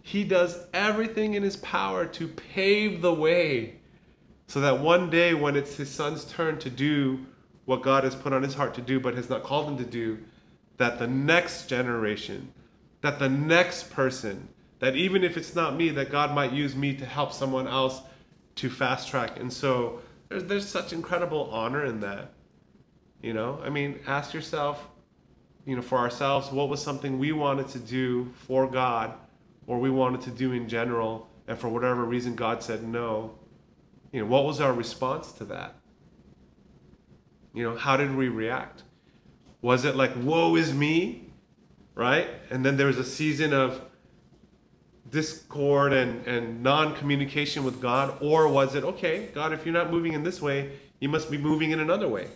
he 0.03 0.23
does 0.23 0.67
everything 0.73 1.33
in 1.33 1.43
his 1.43 1.57
power 1.57 2.05
to 2.05 2.29
pave 2.29 3.01
the 3.01 3.13
way 3.13 3.81
so 4.47 4.61
that 4.61 4.79
one 4.79 5.09
day 5.09 5.33
when 5.33 5.57
it's 5.57 5.75
his 5.75 5.89
son's 5.89 6.23
turn 6.23 6.59
to 6.59 6.69
do 6.69 7.25
what 7.65 7.81
God 7.81 8.03
has 8.03 8.15
put 8.15 8.33
on 8.33 8.43
his 8.43 8.55
heart 8.55 8.73
to 8.75 8.81
do 8.81 8.99
but 8.99 9.15
has 9.15 9.29
not 9.29 9.43
called 9.43 9.67
him 9.67 9.77
to 9.77 9.85
do, 9.85 10.19
that 10.77 10.99
the 10.99 11.07
next 11.07 11.67
generation, 11.67 12.51
that 13.01 13.19
the 13.19 13.29
next 13.29 13.91
person, 13.91 14.49
that 14.79 14.95
even 14.95 15.23
if 15.23 15.37
it's 15.37 15.55
not 15.55 15.75
me, 15.75 15.89
that 15.89 16.11
God 16.11 16.33
might 16.33 16.51
use 16.51 16.75
me 16.75 16.93
to 16.95 17.05
help 17.05 17.31
someone 17.31 17.67
else 17.67 18.01
to 18.55 18.69
fast 18.69 19.07
track. 19.07 19.39
And 19.39 19.51
so 19.51 20.01
there's, 20.29 20.43
there's 20.43 20.67
such 20.67 20.93
incredible 20.93 21.49
honor 21.51 21.85
in 21.85 21.99
that. 22.01 22.31
You 23.21 23.33
know, 23.33 23.61
I 23.63 23.69
mean, 23.69 23.99
ask 24.05 24.33
yourself, 24.33 24.85
you 25.65 25.75
know, 25.75 25.81
for 25.81 25.97
ourselves, 25.97 26.51
what 26.51 26.67
was 26.67 26.81
something 26.81 27.17
we 27.17 27.31
wanted 27.31 27.69
to 27.69 27.79
do 27.79 28.33
for 28.47 28.67
God 28.67 29.13
or 29.65 29.79
we 29.79 29.89
wanted 29.89 30.21
to 30.21 30.31
do 30.31 30.51
in 30.51 30.67
general, 30.67 31.29
and 31.47 31.57
for 31.57 31.69
whatever 31.69 32.03
reason 32.03 32.35
God 32.35 32.61
said 32.61 32.83
no? 32.83 33.35
You 34.11 34.21
know, 34.21 34.25
what 34.25 34.43
was 34.43 34.59
our 34.59 34.73
response 34.73 35.31
to 35.33 35.45
that? 35.45 35.75
You 37.53 37.63
know, 37.63 37.75
how 37.75 37.97
did 37.97 38.15
we 38.15 38.27
react? 38.27 38.83
Was 39.61 39.85
it 39.85 39.95
like, 39.95 40.11
woe 40.15 40.55
is 40.55 40.73
me? 40.73 41.29
Right? 41.95 42.27
And 42.49 42.65
then 42.65 42.77
there 42.77 42.87
was 42.87 42.97
a 42.97 43.03
season 43.03 43.53
of 43.53 43.81
discord 45.09 45.93
and, 45.93 46.25
and 46.25 46.63
non 46.63 46.95
communication 46.95 47.63
with 47.63 47.79
God? 47.79 48.17
Or 48.21 48.47
was 48.47 48.73
it, 48.75 48.83
okay, 48.83 49.29
God, 49.33 49.53
if 49.53 49.65
you're 49.65 49.73
not 49.73 49.91
moving 49.91 50.13
in 50.13 50.23
this 50.23 50.41
way, 50.41 50.71
you 50.99 51.09
must 51.09 51.29
be 51.29 51.37
moving 51.37 51.71
in 51.71 51.79
another 51.79 52.07
way? 52.07 52.27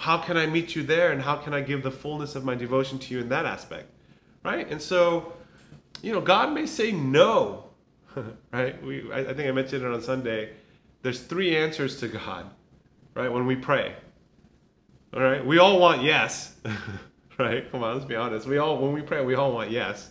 how 0.00 0.16
can 0.16 0.38
I 0.38 0.46
meet 0.46 0.74
you 0.74 0.82
there 0.82 1.12
and 1.12 1.20
how 1.20 1.36
can 1.36 1.52
I 1.52 1.60
give 1.60 1.82
the 1.82 1.90
fullness 1.90 2.34
of 2.34 2.42
my 2.42 2.54
devotion 2.54 2.98
to 3.00 3.14
you 3.14 3.20
in 3.20 3.28
that 3.28 3.44
aspect? 3.44 3.90
Right? 4.42 4.66
And 4.70 4.80
so, 4.80 5.34
you 6.00 6.10
know, 6.10 6.22
God 6.22 6.54
may 6.54 6.64
say 6.64 6.90
no. 6.90 7.66
right? 8.52 8.82
We 8.82 9.12
I, 9.12 9.18
I 9.18 9.34
think 9.34 9.46
I 9.46 9.52
mentioned 9.52 9.84
it 9.84 9.92
on 9.92 10.00
Sunday. 10.00 10.54
There's 11.02 11.20
three 11.20 11.54
answers 11.54 12.00
to 12.00 12.08
God, 12.08 12.50
right? 13.14 13.30
When 13.30 13.46
we 13.46 13.56
pray. 13.56 13.94
All 15.14 15.20
right? 15.20 15.44
We 15.44 15.58
all 15.58 15.78
want 15.78 16.02
yes. 16.02 16.54
right? 17.38 17.70
Come 17.70 17.82
on, 17.82 17.94
let's 17.94 18.06
be 18.06 18.16
honest. 18.16 18.46
We 18.46 18.58
all 18.58 18.78
when 18.78 18.92
we 18.92 19.02
pray, 19.02 19.24
we 19.24 19.34
all 19.34 19.52
want 19.52 19.70
yes. 19.70 20.10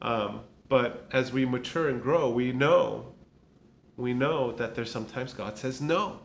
Um, 0.00 0.40
but 0.68 1.08
as 1.12 1.32
we 1.32 1.44
mature 1.44 1.88
and 1.88 2.02
grow, 2.02 2.30
we 2.30 2.52
know 2.52 3.12
we 3.96 4.14
know 4.14 4.52
that 4.52 4.74
there's 4.74 4.90
sometimes 4.90 5.32
God 5.32 5.58
says 5.58 5.80
no. 5.80 6.20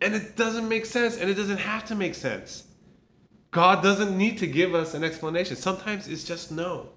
And 0.00 0.14
it 0.14 0.36
doesn't 0.36 0.68
make 0.68 0.86
sense, 0.86 1.16
and 1.16 1.28
it 1.28 1.34
doesn't 1.34 1.58
have 1.58 1.84
to 1.86 1.94
make 1.94 2.14
sense. 2.14 2.64
God 3.50 3.82
doesn't 3.82 4.16
need 4.16 4.38
to 4.38 4.46
give 4.46 4.74
us 4.74 4.94
an 4.94 5.02
explanation. 5.02 5.56
Sometimes 5.56 6.06
it's 6.06 6.24
just 6.24 6.52
no. 6.52 6.90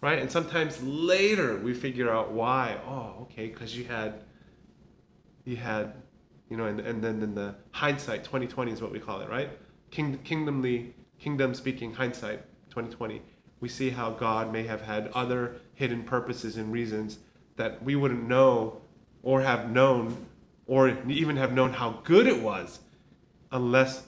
Right? 0.00 0.18
And 0.18 0.30
sometimes 0.30 0.82
later 0.82 1.58
we 1.58 1.74
figure 1.74 2.10
out 2.10 2.32
why. 2.32 2.78
Oh, 2.86 3.22
okay, 3.22 3.48
because 3.48 3.76
you 3.76 3.84
had 3.84 4.24
you 5.44 5.56
had, 5.56 5.94
you 6.48 6.56
know, 6.56 6.66
and, 6.66 6.80
and 6.80 7.02
then 7.02 7.22
in 7.22 7.34
the 7.34 7.54
hindsight, 7.72 8.24
2020 8.24 8.72
is 8.72 8.82
what 8.82 8.92
we 8.92 8.98
call 8.98 9.20
it, 9.20 9.28
right? 9.28 9.50
King, 9.90 10.18
kingdomly, 10.24 10.94
kingdom 11.18 11.54
speaking 11.54 11.94
hindsight, 11.94 12.42
2020. 12.70 13.22
We 13.60 13.68
see 13.68 13.90
how 13.90 14.10
God 14.10 14.52
may 14.52 14.62
have 14.64 14.82
had 14.82 15.10
other 15.14 15.56
hidden 15.74 16.04
purposes 16.04 16.56
and 16.56 16.72
reasons 16.72 17.18
that 17.56 17.82
we 17.82 17.96
wouldn't 17.96 18.26
know 18.28 18.80
or 19.22 19.42
have 19.42 19.70
known 19.70 20.26
or 20.66 20.96
even 21.08 21.36
have 21.36 21.52
known 21.52 21.72
how 21.72 22.00
good 22.04 22.26
it 22.26 22.42
was 22.42 22.80
unless 23.50 24.04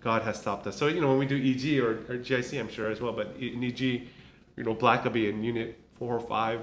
God 0.00 0.22
has 0.22 0.38
stopped 0.38 0.66
us. 0.66 0.76
So, 0.76 0.86
you 0.86 1.00
know, 1.00 1.08
when 1.08 1.18
we 1.18 1.26
do 1.26 1.36
EG 1.36 1.80
or, 1.82 1.92
or 2.12 2.18
GIC, 2.18 2.60
I'm 2.60 2.68
sure 2.68 2.90
as 2.90 3.00
well, 3.00 3.12
but 3.12 3.34
in 3.40 3.64
EG, 3.64 3.80
you 3.80 4.62
know, 4.62 4.74
Blackaby 4.74 5.28
in 5.28 5.42
unit 5.42 5.78
four 5.98 6.14
or 6.14 6.20
five 6.20 6.60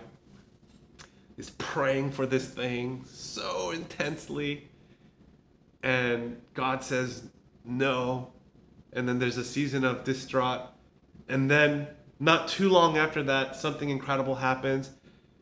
is 1.37 1.49
praying 1.51 2.11
for 2.11 2.25
this 2.25 2.47
thing 2.47 3.03
so 3.07 3.71
intensely. 3.71 4.69
And 5.83 6.41
God 6.53 6.83
says 6.83 7.23
no. 7.65 8.31
And 8.93 9.07
then 9.07 9.19
there's 9.19 9.37
a 9.37 9.45
season 9.45 9.83
of 9.83 10.03
distraught. 10.03 10.61
And 11.27 11.49
then 11.49 11.87
not 12.19 12.47
too 12.47 12.69
long 12.69 12.97
after 12.97 13.23
that, 13.23 13.55
something 13.55 13.89
incredible 13.89 14.35
happens. 14.35 14.91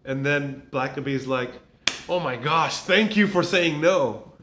And 0.05 0.25
then 0.25 0.63
Blackaby's 0.72 1.27
like, 1.27 1.51
oh 2.08 2.19
my 2.19 2.36
gosh, 2.36 2.77
thank 2.77 3.17
you 3.17 3.27
for 3.27 3.43
saying 3.43 3.81
no. 3.81 4.34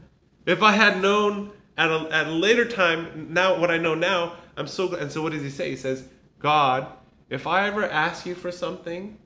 If 0.45 0.61
I 0.61 0.73
had 0.73 1.01
known 1.01 1.51
at 1.77 1.89
a, 1.89 2.07
at 2.11 2.27
a 2.27 2.31
later 2.31 2.65
time, 2.65 3.33
now 3.33 3.59
what 3.59 3.71
I 3.71 3.77
know 3.77 3.95
now, 3.95 4.35
I'm 4.55 4.67
so 4.67 4.87
glad. 4.87 5.01
And 5.01 5.11
so 5.11 5.21
what 5.21 5.33
does 5.33 5.41
he 5.41 5.49
say? 5.49 5.69
He 5.69 5.75
says, 5.75 6.07
God, 6.39 6.87
if 7.29 7.45
I 7.45 7.67
ever 7.67 7.83
ask 7.85 8.25
you 8.25 8.35
for 8.35 8.51
something 8.51 9.17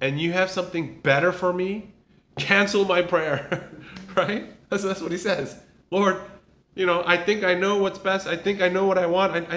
and 0.00 0.20
you 0.20 0.32
have 0.32 0.50
something 0.50 1.00
better 1.00 1.32
for 1.32 1.52
me, 1.52 1.94
cancel 2.36 2.84
my 2.84 3.02
prayer. 3.02 3.70
right? 4.14 4.52
That's, 4.70 4.84
that's 4.84 5.00
what 5.00 5.12
he 5.12 5.18
says. 5.18 5.60
Lord, 5.90 6.20
you 6.74 6.86
know, 6.86 7.02
I 7.06 7.16
think 7.16 7.44
I 7.44 7.54
know 7.54 7.78
what's 7.78 7.98
best. 7.98 8.26
I 8.26 8.36
think 8.36 8.60
I 8.60 8.68
know 8.68 8.86
what 8.86 8.98
I 8.98 9.06
want. 9.06 9.32
I, 9.32 9.56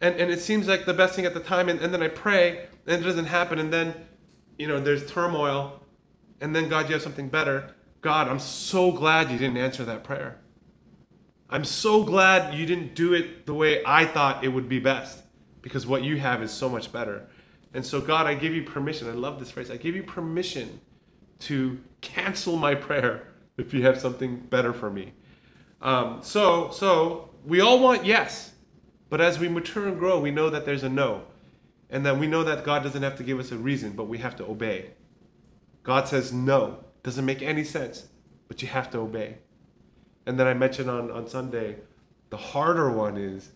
and, 0.00 0.16
and 0.16 0.30
it 0.30 0.40
seems 0.40 0.68
like 0.68 0.84
the 0.84 0.94
best 0.94 1.14
thing 1.14 1.26
at 1.26 1.34
the 1.34 1.40
time. 1.40 1.68
And, 1.68 1.80
and 1.80 1.92
then 1.92 2.02
I 2.02 2.08
pray 2.08 2.66
and 2.86 3.02
it 3.02 3.04
doesn't 3.04 3.26
happen. 3.26 3.58
And 3.58 3.72
then, 3.72 3.94
you 4.58 4.66
know, 4.66 4.80
there's 4.80 5.10
turmoil 5.10 5.80
and 6.40 6.54
then 6.54 6.68
God, 6.68 6.88
you 6.88 6.94
have 6.94 7.02
something 7.02 7.28
better. 7.28 7.74
God, 8.00 8.28
I'm 8.28 8.40
so 8.40 8.90
glad 8.90 9.30
you 9.30 9.38
didn't 9.38 9.58
answer 9.58 9.84
that 9.84 10.02
prayer. 10.02 10.38
I'm 11.48 11.64
so 11.64 12.02
glad 12.02 12.54
you 12.54 12.66
didn't 12.66 12.94
do 12.94 13.14
it 13.14 13.46
the 13.46 13.54
way 13.54 13.82
I 13.86 14.06
thought 14.06 14.42
it 14.42 14.48
would 14.48 14.68
be 14.68 14.80
best 14.80 15.22
because 15.60 15.86
what 15.86 16.02
you 16.02 16.16
have 16.18 16.42
is 16.42 16.50
so 16.50 16.68
much 16.68 16.92
better. 16.92 17.28
And 17.74 17.86
so, 17.86 18.00
God, 18.00 18.26
I 18.26 18.34
give 18.34 18.54
you 18.54 18.64
permission. 18.64 19.08
I 19.08 19.12
love 19.12 19.38
this 19.38 19.50
phrase. 19.50 19.70
I 19.70 19.76
give 19.76 19.94
you 19.94 20.02
permission 20.02 20.80
to 21.40 21.78
cancel 22.00 22.56
my 22.56 22.74
prayer 22.74 23.28
if 23.56 23.72
you 23.72 23.82
have 23.82 24.00
something 24.00 24.36
better 24.36 24.72
for 24.72 24.90
me. 24.90 25.12
Um, 25.82 26.20
so, 26.22 26.70
so 26.70 27.30
we 27.44 27.60
all 27.60 27.80
want 27.80 28.06
yes, 28.06 28.52
but 29.10 29.20
as 29.20 29.38
we 29.38 29.48
mature 29.48 29.88
and 29.88 29.98
grow, 29.98 30.20
we 30.20 30.30
know 30.30 30.48
that 30.48 30.64
there's 30.64 30.84
a 30.84 30.88
no, 30.88 31.22
and 31.90 32.06
that 32.06 32.18
we 32.18 32.28
know 32.28 32.44
that 32.44 32.64
God 32.64 32.84
doesn't 32.84 33.02
have 33.02 33.16
to 33.16 33.24
give 33.24 33.40
us 33.40 33.50
a 33.50 33.58
reason, 33.58 33.92
but 33.92 34.04
we 34.04 34.18
have 34.18 34.36
to 34.36 34.44
obey. 34.46 34.90
God 35.82 36.06
says 36.06 36.32
no, 36.32 36.84
doesn't 37.02 37.24
make 37.24 37.42
any 37.42 37.64
sense, 37.64 38.06
but 38.46 38.62
you 38.62 38.68
have 38.68 38.90
to 38.92 38.98
obey. 38.98 39.38
And 40.24 40.38
then 40.38 40.46
I 40.46 40.54
mentioned 40.54 40.88
on 40.88 41.10
on 41.10 41.26
Sunday, 41.26 41.76
the 42.30 42.36
harder 42.36 42.90
one 42.90 43.16
is. 43.16 43.50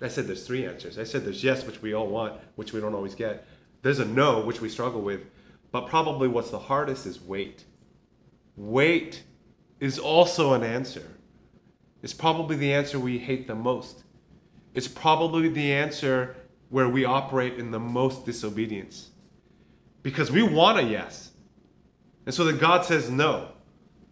I 0.00 0.08
said 0.08 0.28
there's 0.28 0.46
three 0.46 0.64
answers. 0.64 0.98
I 0.98 1.04
said 1.04 1.24
there's 1.24 1.44
yes, 1.44 1.66
which 1.66 1.82
we 1.82 1.92
all 1.92 2.06
want, 2.06 2.40
which 2.54 2.72
we 2.72 2.80
don't 2.80 2.94
always 2.94 3.14
get. 3.14 3.46
There's 3.82 3.98
a 3.98 4.04
no, 4.04 4.40
which 4.40 4.60
we 4.60 4.68
struggle 4.68 5.02
with, 5.02 5.20
but 5.72 5.88
probably 5.88 6.28
what's 6.28 6.50
the 6.50 6.58
hardest 6.58 7.04
is 7.04 7.20
wait. 7.20 7.64
Wait 8.56 9.24
is 9.80 9.98
also 9.98 10.54
an 10.54 10.62
answer. 10.64 11.17
It's 12.02 12.14
probably 12.14 12.56
the 12.56 12.72
answer 12.72 12.98
we 12.98 13.18
hate 13.18 13.46
the 13.46 13.54
most. 13.54 14.04
It's 14.74 14.88
probably 14.88 15.48
the 15.48 15.72
answer 15.72 16.36
where 16.68 16.88
we 16.88 17.04
operate 17.04 17.58
in 17.58 17.70
the 17.70 17.80
most 17.80 18.24
disobedience. 18.24 19.10
Because 20.02 20.30
we 20.30 20.42
want 20.42 20.78
a 20.78 20.82
yes. 20.82 21.32
And 22.26 22.34
so 22.34 22.44
then 22.44 22.58
God 22.58 22.84
says 22.84 23.10
no. 23.10 23.52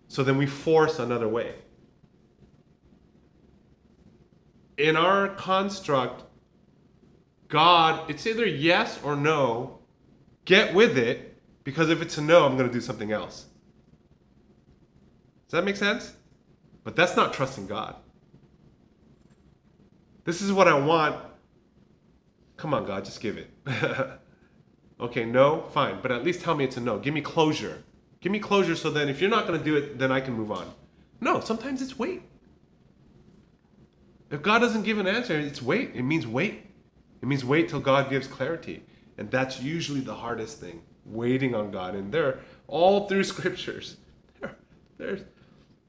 So 0.08 0.22
then 0.22 0.36
we 0.38 0.46
force 0.46 0.98
another 0.98 1.28
way. 1.28 1.54
In 4.78 4.96
our 4.96 5.28
construct, 5.28 6.24
God, 7.48 8.10
it's 8.10 8.26
either 8.26 8.46
yes 8.46 8.98
or 9.02 9.16
no. 9.16 9.78
Get 10.44 10.74
with 10.74 10.96
it, 10.96 11.36
because 11.64 11.90
if 11.90 12.00
it's 12.00 12.18
a 12.18 12.22
no, 12.22 12.46
I'm 12.46 12.56
going 12.56 12.68
to 12.68 12.72
do 12.72 12.80
something 12.80 13.12
else. 13.12 13.46
Does 15.46 15.52
that 15.52 15.64
make 15.64 15.76
sense? 15.76 16.12
But 16.86 16.94
that's 16.94 17.16
not 17.16 17.34
trusting 17.34 17.66
God. 17.66 17.96
This 20.24 20.40
is 20.40 20.52
what 20.52 20.68
I 20.68 20.78
want. 20.78 21.16
Come 22.56 22.72
on, 22.72 22.86
God, 22.86 23.04
just 23.04 23.20
give 23.20 23.36
it. 23.36 23.50
okay, 25.00 25.24
no, 25.24 25.62
fine, 25.72 25.98
but 26.00 26.12
at 26.12 26.22
least 26.22 26.42
tell 26.42 26.54
me 26.54 26.62
it's 26.62 26.76
a 26.76 26.80
no. 26.80 27.00
Give 27.00 27.12
me 27.12 27.22
closure. 27.22 27.82
Give 28.20 28.30
me 28.30 28.38
closure 28.38 28.76
so 28.76 28.90
then 28.90 29.08
if 29.08 29.20
you're 29.20 29.28
not 29.28 29.48
going 29.48 29.58
to 29.58 29.64
do 29.64 29.74
it, 29.74 29.98
then 29.98 30.12
I 30.12 30.20
can 30.20 30.34
move 30.34 30.52
on. 30.52 30.72
No, 31.20 31.40
sometimes 31.40 31.82
it's 31.82 31.98
wait. 31.98 32.22
If 34.30 34.42
God 34.42 34.60
doesn't 34.60 34.84
give 34.84 34.98
an 34.98 35.08
answer, 35.08 35.36
it's 35.36 35.60
wait. 35.60 35.90
It 35.96 36.04
means 36.04 36.24
wait. 36.24 36.70
It 37.20 37.26
means 37.26 37.44
wait 37.44 37.68
till 37.68 37.80
God 37.80 38.10
gives 38.10 38.28
clarity. 38.28 38.84
And 39.18 39.28
that's 39.28 39.60
usually 39.60 40.00
the 40.02 40.14
hardest 40.14 40.60
thing, 40.60 40.82
waiting 41.04 41.52
on 41.52 41.72
God. 41.72 41.96
And 41.96 42.12
they're 42.12 42.38
all 42.68 43.08
through 43.08 43.24
scriptures. 43.34 43.96
there, 44.40 44.54
There's 44.98 45.22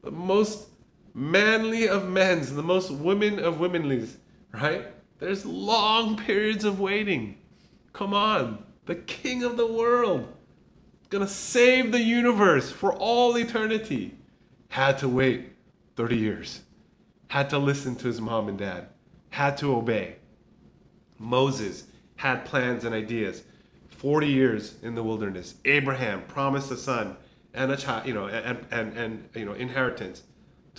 the 0.02 0.10
most 0.10 0.70
manly 1.18 1.90
of 1.90 2.08
men's, 2.08 2.54
the 2.54 2.62
most 2.62 2.92
women 2.92 3.40
of 3.40 3.60
womenlies, 3.60 4.18
right? 4.54 4.86
There's 5.18 5.46
long 5.46 6.16
periods 6.16 6.64
of 6.64 6.80
waiting. 6.80 7.40
Come 7.92 8.14
on, 8.14 8.64
the 8.86 8.96
king 8.96 9.44
of 9.44 9.58
the 9.58 9.66
world, 9.66 10.32
gonna 11.10 11.28
save 11.28 11.92
the 11.92 12.02
universe 12.02 12.72
for 12.72 12.94
all 12.94 13.36
eternity, 13.36 14.16
had 14.70 15.00
to 15.00 15.10
wait 15.10 15.54
30 15.96 16.18
years, 16.18 16.62
had 17.30 17.50
to 17.50 17.58
listen 17.58 17.96
to 17.96 18.08
his 18.08 18.22
mom 18.22 18.48
and 18.48 18.60
dad, 18.60 18.90
had 19.32 19.58
to 19.58 19.76
obey. 19.76 20.18
Moses 21.18 21.86
had 22.18 22.46
plans 22.46 22.86
and 22.86 22.94
ideas. 22.94 23.44
40 23.90 24.28
years 24.28 24.76
in 24.84 24.94
the 24.94 25.02
wilderness. 25.02 25.56
Abraham 25.66 26.22
promised 26.28 26.70
a 26.70 26.78
son 26.78 27.18
and 27.56 27.72
a 27.72 27.78
child, 27.78 28.06
you 28.06 28.14
know, 28.14 28.28
and 28.28 28.64
and 28.70 28.96
and 28.96 29.30
you 29.34 29.46
know, 29.46 29.54
inheritance. 29.54 30.22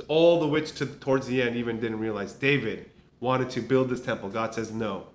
All 0.06 0.40
the 0.40 0.46
which 0.46 0.72
to 0.74 0.86
towards 0.86 1.26
the 1.26 1.42
end 1.42 1.56
even 1.56 1.80
didn't 1.80 1.98
realize 1.98 2.32
David 2.32 2.90
wanted 3.20 3.50
to 3.50 3.60
build 3.60 3.88
this 3.88 4.00
temple. 4.00 4.28
God 4.28 4.54
says 4.54 4.70
no. 4.70 5.08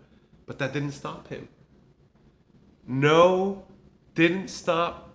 But 0.46 0.60
that 0.60 0.74
didn't 0.74 0.92
stop 0.92 1.30
him. 1.30 1.48
No 2.86 3.64
didn't 4.16 4.50
stop 4.50 5.10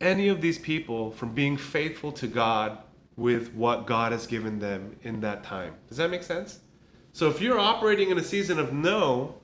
any 0.00 0.28
of 0.28 0.40
these 0.40 0.58
people 0.58 1.10
from 1.10 1.34
being 1.34 1.56
faithful 1.56 2.12
to 2.12 2.26
God 2.26 2.78
with 3.16 3.52
what 3.52 3.86
God 3.86 4.12
has 4.12 4.26
given 4.26 4.60
them 4.60 4.96
in 5.02 5.20
that 5.20 5.42
time. 5.42 5.74
Does 5.88 5.96
that 5.98 6.10
make 6.10 6.22
sense? 6.22 6.60
So 7.12 7.28
if 7.28 7.40
you're 7.40 7.58
operating 7.58 8.10
in 8.10 8.18
a 8.18 8.22
season 8.22 8.58
of 8.58 8.72
no, 8.72 9.34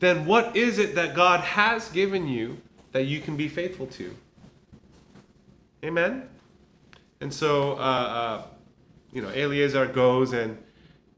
then 0.00 0.26
what 0.26 0.56
is 0.56 0.78
it 0.78 0.96
that 0.96 1.14
God 1.14 1.40
has 1.40 1.88
given 1.90 2.26
you 2.26 2.60
that 2.90 3.04
you 3.04 3.20
can 3.20 3.36
be 3.36 3.46
faithful 3.46 3.86
to? 3.86 4.14
Amen? 5.84 6.28
And 7.22 7.32
so, 7.32 7.74
uh, 7.74 7.76
uh, 7.76 8.42
you 9.12 9.22
know, 9.22 9.28
Eleazar 9.28 9.86
goes 9.86 10.32
and 10.32 10.58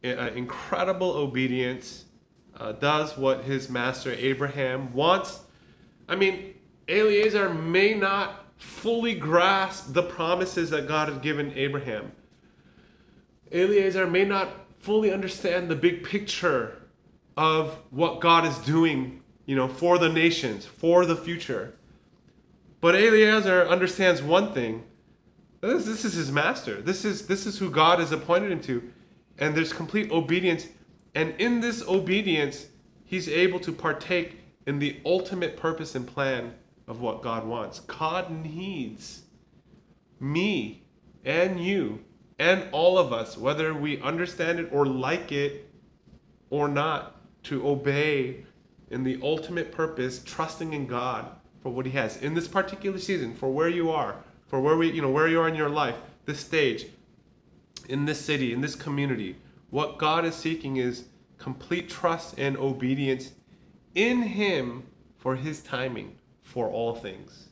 uh, 0.04 0.30
incredible 0.34 1.10
obedience, 1.10 2.04
uh, 2.60 2.72
does 2.72 3.16
what 3.16 3.44
his 3.44 3.70
master 3.70 4.12
Abraham 4.12 4.92
wants. 4.92 5.40
I 6.06 6.16
mean, 6.16 6.56
Eleazar 6.88 7.48
may 7.48 7.94
not 7.94 8.44
fully 8.58 9.14
grasp 9.14 9.94
the 9.94 10.02
promises 10.02 10.68
that 10.70 10.86
God 10.86 11.08
had 11.08 11.22
given 11.22 11.52
Abraham. 11.56 12.12
Eleazar 13.50 14.06
may 14.06 14.26
not 14.26 14.50
fully 14.80 15.10
understand 15.10 15.70
the 15.70 15.76
big 15.76 16.04
picture 16.04 16.82
of 17.38 17.78
what 17.88 18.20
God 18.20 18.44
is 18.44 18.58
doing, 18.58 19.22
you 19.46 19.56
know, 19.56 19.68
for 19.68 19.96
the 19.96 20.10
nations, 20.10 20.66
for 20.66 21.06
the 21.06 21.16
future. 21.16 21.78
But 22.82 22.94
Eleazar 22.94 23.66
understands 23.66 24.20
one 24.20 24.52
thing. 24.52 24.84
This, 25.64 25.86
this 25.86 26.04
is 26.04 26.14
his 26.14 26.30
master. 26.30 26.82
This 26.82 27.04
is 27.04 27.26
this 27.26 27.46
is 27.46 27.58
who 27.58 27.70
God 27.70 27.98
has 27.98 28.12
appointed 28.12 28.52
him 28.52 28.60
to. 28.62 28.92
And 29.38 29.54
there's 29.54 29.72
complete 29.72 30.10
obedience. 30.10 30.68
And 31.14 31.34
in 31.38 31.60
this 31.60 31.82
obedience, 31.86 32.66
he's 33.04 33.28
able 33.28 33.60
to 33.60 33.72
partake 33.72 34.40
in 34.66 34.78
the 34.78 35.00
ultimate 35.04 35.56
purpose 35.56 35.94
and 35.94 36.06
plan 36.06 36.54
of 36.86 37.00
what 37.00 37.22
God 37.22 37.46
wants. 37.46 37.80
God 37.80 38.30
needs 38.30 39.22
me 40.20 40.82
and 41.24 41.58
you 41.64 42.04
and 42.38 42.66
all 42.72 42.98
of 42.98 43.12
us, 43.12 43.38
whether 43.38 43.72
we 43.72 44.00
understand 44.00 44.58
it 44.58 44.68
or 44.72 44.86
like 44.86 45.32
it 45.32 45.70
or 46.50 46.68
not, 46.68 47.16
to 47.44 47.66
obey 47.66 48.44
in 48.90 49.02
the 49.02 49.18
ultimate 49.22 49.72
purpose, 49.72 50.22
trusting 50.24 50.72
in 50.72 50.86
God 50.86 51.26
for 51.62 51.70
what 51.70 51.86
he 51.86 51.92
has 51.92 52.16
in 52.18 52.34
this 52.34 52.48
particular 52.48 52.98
season, 52.98 53.34
for 53.34 53.50
where 53.52 53.68
you 53.68 53.90
are, 53.90 54.16
for 54.46 54.60
where 54.60 54.76
we, 54.76 54.90
you 54.90 55.02
know, 55.02 55.10
where 55.10 55.28
you 55.28 55.40
are 55.40 55.48
in 55.48 55.54
your 55.54 55.68
life, 55.68 55.96
this 56.26 56.40
stage, 56.40 56.86
in 57.88 58.04
this 58.04 58.20
city, 58.20 58.52
in 58.52 58.60
this 58.60 58.74
community. 58.74 59.36
What 59.70 59.98
God 59.98 60.24
is 60.24 60.34
seeking 60.34 60.76
is 60.76 61.04
complete 61.38 61.88
trust 61.88 62.38
and 62.38 62.56
obedience 62.56 63.32
in 63.94 64.22
him 64.22 64.84
for 65.18 65.36
his 65.36 65.62
timing 65.62 66.16
for 66.42 66.68
all 66.68 66.94
things. 66.94 67.48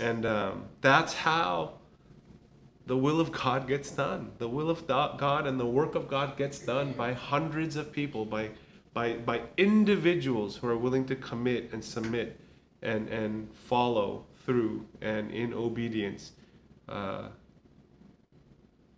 And 0.00 0.26
um, 0.26 0.64
that's 0.80 1.14
how 1.14 1.74
the 2.86 2.96
will 2.96 3.20
of 3.20 3.32
God 3.32 3.66
gets 3.66 3.90
done. 3.90 4.32
The 4.38 4.48
will 4.48 4.70
of 4.70 4.86
God 4.86 5.46
and 5.46 5.58
the 5.58 5.66
work 5.66 5.94
of 5.94 6.08
God 6.08 6.36
gets 6.36 6.58
done 6.58 6.92
by 6.92 7.12
hundreds 7.12 7.76
of 7.76 7.92
people, 7.92 8.24
by, 8.24 8.50
by, 8.94 9.14
by 9.14 9.42
individuals 9.56 10.56
who 10.56 10.68
are 10.68 10.76
willing 10.76 11.04
to 11.06 11.16
commit 11.16 11.70
and 11.72 11.84
submit 11.84 12.40
and 12.82 13.08
and 13.08 13.52
follow 13.54 14.24
through 14.46 14.86
and 15.02 15.30
in 15.30 15.52
obedience 15.52 16.32
uh, 16.88 17.28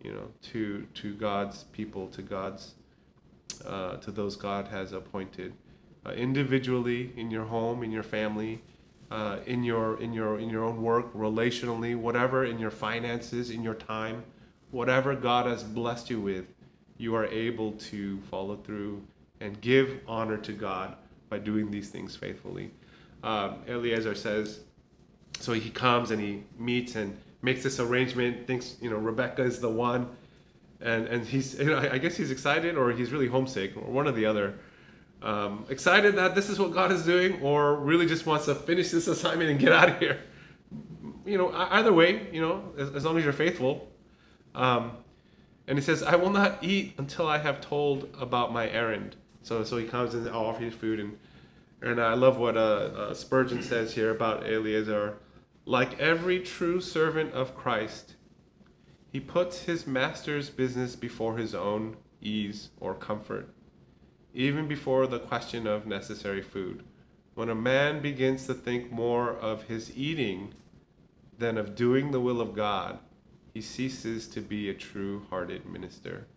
you 0.03 0.13
know 0.13 0.27
to 0.41 0.85
to 0.93 1.13
God's 1.15 1.63
people 1.65 2.07
to 2.07 2.21
God's 2.21 2.75
uh, 3.65 3.97
to 3.97 4.11
those 4.11 4.35
God 4.35 4.67
has 4.67 4.93
appointed 4.93 5.53
uh, 6.05 6.11
individually 6.11 7.11
in 7.17 7.29
your 7.29 7.45
home 7.45 7.83
in 7.83 7.91
your 7.91 8.03
family 8.03 8.61
uh, 9.11 9.39
in 9.45 9.63
your 9.63 9.99
in 9.99 10.13
your 10.13 10.39
in 10.39 10.49
your 10.49 10.63
own 10.63 10.81
work 10.81 11.13
relationally 11.13 11.95
whatever 11.95 12.45
in 12.45 12.59
your 12.59 12.71
finances 12.71 13.49
in 13.49 13.63
your 13.63 13.73
time 13.73 14.23
whatever 14.71 15.15
God 15.15 15.47
has 15.47 15.63
blessed 15.63 16.09
you 16.09 16.21
with 16.21 16.45
you 16.99 17.15
are 17.15 17.25
able 17.27 17.71
to 17.71 18.19
follow 18.29 18.57
through 18.57 19.01
and 19.39 19.59
give 19.61 20.01
honor 20.07 20.37
to 20.37 20.53
God 20.53 20.95
by 21.29 21.39
doing 21.39 21.71
these 21.71 21.89
things 21.89 22.15
faithfully. 22.15 22.71
Um, 23.23 23.59
Eliezer 23.67 24.15
says, 24.15 24.59
so 25.39 25.53
he 25.53 25.69
comes 25.69 26.11
and 26.11 26.21
he 26.21 26.43
meets 26.57 26.95
and 26.95 27.17
makes 27.41 27.63
this 27.63 27.79
arrangement, 27.79 28.47
thinks, 28.47 28.75
you 28.81 28.89
know, 28.89 28.97
Rebecca 28.97 29.43
is 29.43 29.59
the 29.59 29.69
one. 29.69 30.09
And, 30.81 31.07
and 31.07 31.25
he's, 31.25 31.57
you 31.57 31.65
know, 31.65 31.77
I 31.77 31.97
guess 31.97 32.15
he's 32.15 32.31
excited 32.31 32.77
or 32.77 32.91
he's 32.91 33.11
really 33.11 33.27
homesick 33.27 33.75
or 33.75 33.83
one 33.83 34.07
or 34.07 34.11
the 34.11 34.25
other. 34.25 34.55
Um, 35.21 35.65
excited 35.69 36.15
that 36.15 36.35
this 36.35 36.49
is 36.49 36.57
what 36.57 36.71
God 36.71 36.91
is 36.91 37.03
doing 37.03 37.41
or 37.41 37.75
really 37.75 38.05
just 38.05 38.25
wants 38.25 38.45
to 38.45 38.55
finish 38.55 38.89
this 38.89 39.07
assignment 39.07 39.49
and 39.49 39.59
get 39.59 39.71
out 39.71 39.89
of 39.89 39.99
here. 39.99 40.19
You 41.25 41.37
know, 41.37 41.51
either 41.53 41.91
way, 41.91 42.27
you 42.31 42.41
know, 42.41 42.63
as, 42.77 42.95
as 42.95 43.05
long 43.05 43.17
as 43.17 43.23
you're 43.23 43.33
faithful. 43.33 43.89
Um, 44.55 44.93
and 45.67 45.77
he 45.77 45.83
says, 45.83 46.01
I 46.01 46.15
will 46.15 46.31
not 46.31 46.63
eat 46.63 46.95
until 46.97 47.27
I 47.27 47.37
have 47.37 47.61
told 47.61 48.09
about 48.19 48.51
my 48.51 48.69
errand. 48.69 49.15
So, 49.43 49.63
so 49.63 49.77
he 49.77 49.85
comes 49.85 50.13
and 50.13 50.27
I'll 50.29 50.45
offer 50.45 50.63
you 50.63 50.71
food 50.71 50.99
and 50.99 51.17
And 51.81 52.01
I 52.01 52.13
love 52.13 52.37
what 52.37 52.57
uh, 52.57 52.59
uh, 52.59 53.13
Spurgeon 53.13 53.63
says 53.63 53.93
here 53.93 54.11
about 54.11 54.45
Eleazar. 54.45 55.17
Like 55.65 55.99
every 55.99 56.39
true 56.39 56.81
servant 56.81 57.33
of 57.33 57.55
Christ, 57.55 58.15
he 59.11 59.19
puts 59.19 59.63
his 59.63 59.87
master's 59.87 60.49
business 60.49 60.95
before 60.95 61.37
his 61.37 61.55
own 61.55 61.97
ease 62.21 62.69
or 62.79 62.93
comfort, 62.93 63.49
even 64.33 64.67
before 64.67 65.07
the 65.07 65.19
question 65.19 65.67
of 65.67 65.87
necessary 65.87 66.41
food. 66.41 66.83
When 67.33 67.49
a 67.49 67.55
man 67.55 68.01
begins 68.01 68.45
to 68.47 68.53
think 68.53 68.91
more 68.91 69.31
of 69.31 69.63
his 69.63 69.95
eating 69.95 70.53
than 71.37 71.57
of 71.57 71.75
doing 71.75 72.11
the 72.11 72.19
will 72.19 72.41
of 72.41 72.53
God, 72.53 72.99
he 73.53 73.61
ceases 73.61 74.27
to 74.27 74.41
be 74.41 74.69
a 74.69 74.73
true 74.73 75.25
hearted 75.29 75.65
minister. 75.65 76.27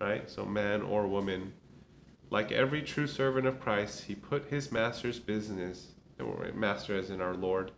Right? 0.00 0.28
So, 0.28 0.44
man 0.44 0.82
or 0.82 1.06
woman, 1.06 1.52
like 2.32 2.50
every 2.50 2.80
true 2.80 3.06
servant 3.06 3.46
of 3.46 3.60
Christ, 3.60 4.04
he 4.04 4.14
put 4.14 4.46
his 4.46 4.72
master's 4.72 5.18
business, 5.18 5.88
master 6.54 6.96
as 6.96 7.10
in 7.10 7.20
our 7.20 7.34
Lord, 7.34 7.72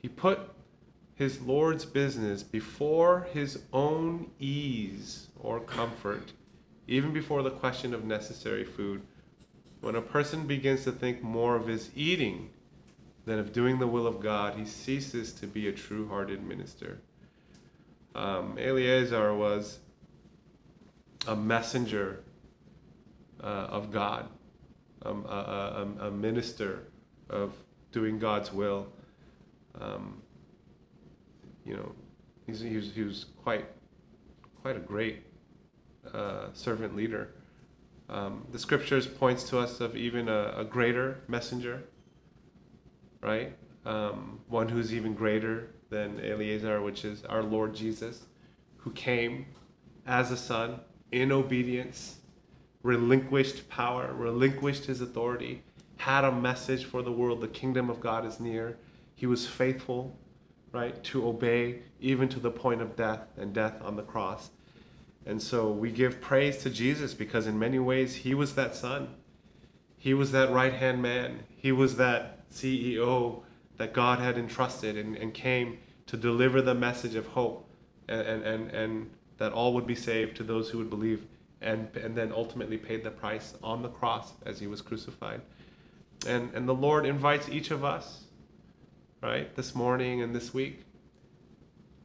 he 0.00 0.06
put 0.06 0.38
his 1.16 1.40
Lord's 1.40 1.84
business 1.84 2.44
before 2.44 3.26
his 3.32 3.58
own 3.72 4.30
ease 4.38 5.26
or 5.40 5.58
comfort, 5.58 6.30
even 6.86 7.12
before 7.12 7.42
the 7.42 7.50
question 7.50 7.92
of 7.92 8.04
necessary 8.04 8.62
food. 8.62 9.02
When 9.80 9.96
a 9.96 10.00
person 10.00 10.46
begins 10.46 10.84
to 10.84 10.92
think 10.92 11.20
more 11.20 11.56
of 11.56 11.66
his 11.66 11.90
eating 11.96 12.50
than 13.24 13.40
of 13.40 13.52
doing 13.52 13.80
the 13.80 13.88
will 13.88 14.06
of 14.06 14.20
God, 14.20 14.54
he 14.54 14.64
ceases 14.64 15.32
to 15.32 15.46
be 15.48 15.66
a 15.66 15.72
true 15.72 16.06
hearted 16.06 16.44
minister. 16.44 17.00
Um, 18.14 18.56
Eleazar 18.60 19.34
was 19.34 19.80
a 21.26 21.34
messenger 21.34 22.22
uh, 23.42 23.46
of 23.46 23.90
God, 23.92 24.28
um, 25.04 25.24
a, 25.28 25.96
a, 26.00 26.06
a, 26.06 26.10
minister 26.10 26.84
of 27.30 27.54
doing 27.92 28.18
God's 28.18 28.52
will. 28.52 28.88
Um, 29.80 30.22
you 31.64 31.76
know, 31.76 31.92
he's, 32.46 32.60
he, 32.60 32.76
was, 32.76 32.92
he 32.92 33.02
was 33.02 33.26
quite, 33.42 33.66
quite 34.62 34.76
a 34.76 34.80
great 34.80 35.22
uh, 36.12 36.48
servant 36.52 36.96
leader. 36.96 37.30
Um, 38.08 38.46
the 38.52 38.58
scriptures 38.58 39.06
points 39.06 39.44
to 39.50 39.58
us 39.58 39.80
of 39.80 39.96
even 39.96 40.28
a, 40.28 40.54
a 40.56 40.64
greater 40.64 41.20
messenger, 41.28 41.82
right? 43.20 43.56
Um, 43.84 44.40
one 44.48 44.68
who's 44.68 44.94
even 44.94 45.14
greater 45.14 45.70
than 45.90 46.20
Eleazar, 46.24 46.82
which 46.82 47.04
is 47.04 47.24
our 47.24 47.42
Lord 47.42 47.74
Jesus, 47.74 48.22
who 48.78 48.90
came 48.92 49.46
as 50.06 50.30
a 50.30 50.36
son 50.36 50.80
in 51.12 51.32
obedience, 51.32 52.16
relinquished 52.82 53.68
power, 53.68 54.12
relinquished 54.12 54.86
his 54.86 55.00
authority, 55.00 55.62
had 55.98 56.24
a 56.24 56.32
message 56.32 56.84
for 56.84 57.02
the 57.02 57.12
world 57.12 57.40
the 57.40 57.48
kingdom 57.48 57.90
of 57.90 58.00
God 58.00 58.24
is 58.24 58.38
near. 58.38 58.78
He 59.14 59.26
was 59.26 59.46
faithful, 59.46 60.16
right, 60.72 61.02
to 61.04 61.26
obey 61.26 61.80
even 62.00 62.28
to 62.28 62.40
the 62.40 62.50
point 62.50 62.80
of 62.80 62.96
death 62.96 63.26
and 63.36 63.52
death 63.52 63.74
on 63.82 63.96
the 63.96 64.02
cross. 64.02 64.50
And 65.26 65.42
so 65.42 65.70
we 65.70 65.90
give 65.90 66.20
praise 66.20 66.58
to 66.58 66.70
Jesus 66.70 67.14
because 67.14 67.46
in 67.46 67.58
many 67.58 67.78
ways 67.78 68.16
he 68.16 68.34
was 68.34 68.54
that 68.54 68.74
son. 68.74 69.14
He 69.96 70.14
was 70.14 70.30
that 70.32 70.50
right 70.50 70.72
hand 70.72 71.02
man. 71.02 71.40
He 71.56 71.72
was 71.72 71.96
that 71.96 72.48
CEO 72.50 73.42
that 73.76 73.92
God 73.92 74.20
had 74.20 74.38
entrusted 74.38 74.96
and, 74.96 75.16
and 75.16 75.34
came 75.34 75.78
to 76.06 76.16
deliver 76.16 76.62
the 76.62 76.74
message 76.74 77.14
of 77.14 77.26
hope 77.26 77.68
and, 78.08 78.20
and, 78.20 78.42
and, 78.44 78.70
and 78.70 79.10
that 79.38 79.52
all 79.52 79.74
would 79.74 79.86
be 79.86 79.94
saved 79.94 80.36
to 80.36 80.42
those 80.42 80.70
who 80.70 80.78
would 80.78 80.90
believe 80.90 81.26
and, 81.60 81.94
and 81.96 82.16
then 82.16 82.32
ultimately 82.32 82.76
paid 82.76 83.04
the 83.04 83.10
price 83.10 83.54
on 83.62 83.82
the 83.82 83.88
cross 83.88 84.32
as 84.46 84.60
he 84.60 84.66
was 84.66 84.80
crucified. 84.80 85.40
And, 86.26 86.52
and 86.54 86.68
the 86.68 86.74
Lord 86.74 87.06
invites 87.06 87.48
each 87.48 87.70
of 87.70 87.84
us, 87.84 88.24
right, 89.22 89.54
this 89.56 89.74
morning 89.74 90.22
and 90.22 90.34
this 90.34 90.52
week, 90.52 90.82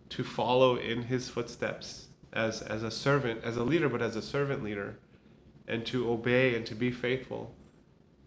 to 0.09 0.23
follow 0.23 0.75
in 0.75 1.03
his 1.03 1.29
footsteps 1.29 2.07
as, 2.31 2.61
as 2.61 2.83
a 2.83 2.91
servant, 2.91 3.43
as 3.43 3.57
a 3.57 3.63
leader, 3.63 3.89
but 3.89 4.01
as 4.01 4.15
a 4.15 4.21
servant 4.21 4.63
leader, 4.63 4.97
and 5.67 5.85
to 5.87 6.09
obey 6.11 6.55
and 6.55 6.65
to 6.65 6.75
be 6.75 6.91
faithful 6.91 7.55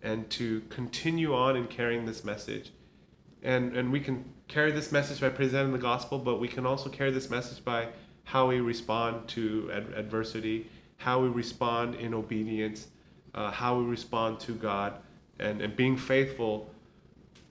and 0.02 0.30
to 0.30 0.60
continue 0.68 1.34
on 1.34 1.56
in 1.56 1.66
carrying 1.66 2.06
this 2.06 2.24
message. 2.24 2.70
And, 3.42 3.76
and 3.76 3.92
we 3.92 4.00
can 4.00 4.24
carry 4.48 4.70
this 4.70 4.92
message 4.92 5.20
by 5.20 5.28
presenting 5.30 5.72
the 5.72 5.78
gospel, 5.78 6.18
but 6.18 6.40
we 6.40 6.48
can 6.48 6.64
also 6.66 6.88
carry 6.88 7.10
this 7.10 7.28
message 7.28 7.64
by 7.64 7.88
how 8.24 8.48
we 8.48 8.60
respond 8.60 9.28
to 9.28 9.70
ad- 9.72 9.92
adversity, 9.94 10.70
how 10.96 11.20
we 11.20 11.28
respond 11.28 11.94
in 11.96 12.14
obedience, 12.14 12.88
uh, 13.34 13.50
how 13.50 13.78
we 13.78 13.84
respond 13.84 14.40
to 14.40 14.52
God, 14.52 14.94
and, 15.38 15.60
and 15.60 15.76
being 15.76 15.96
faithful 15.96 16.70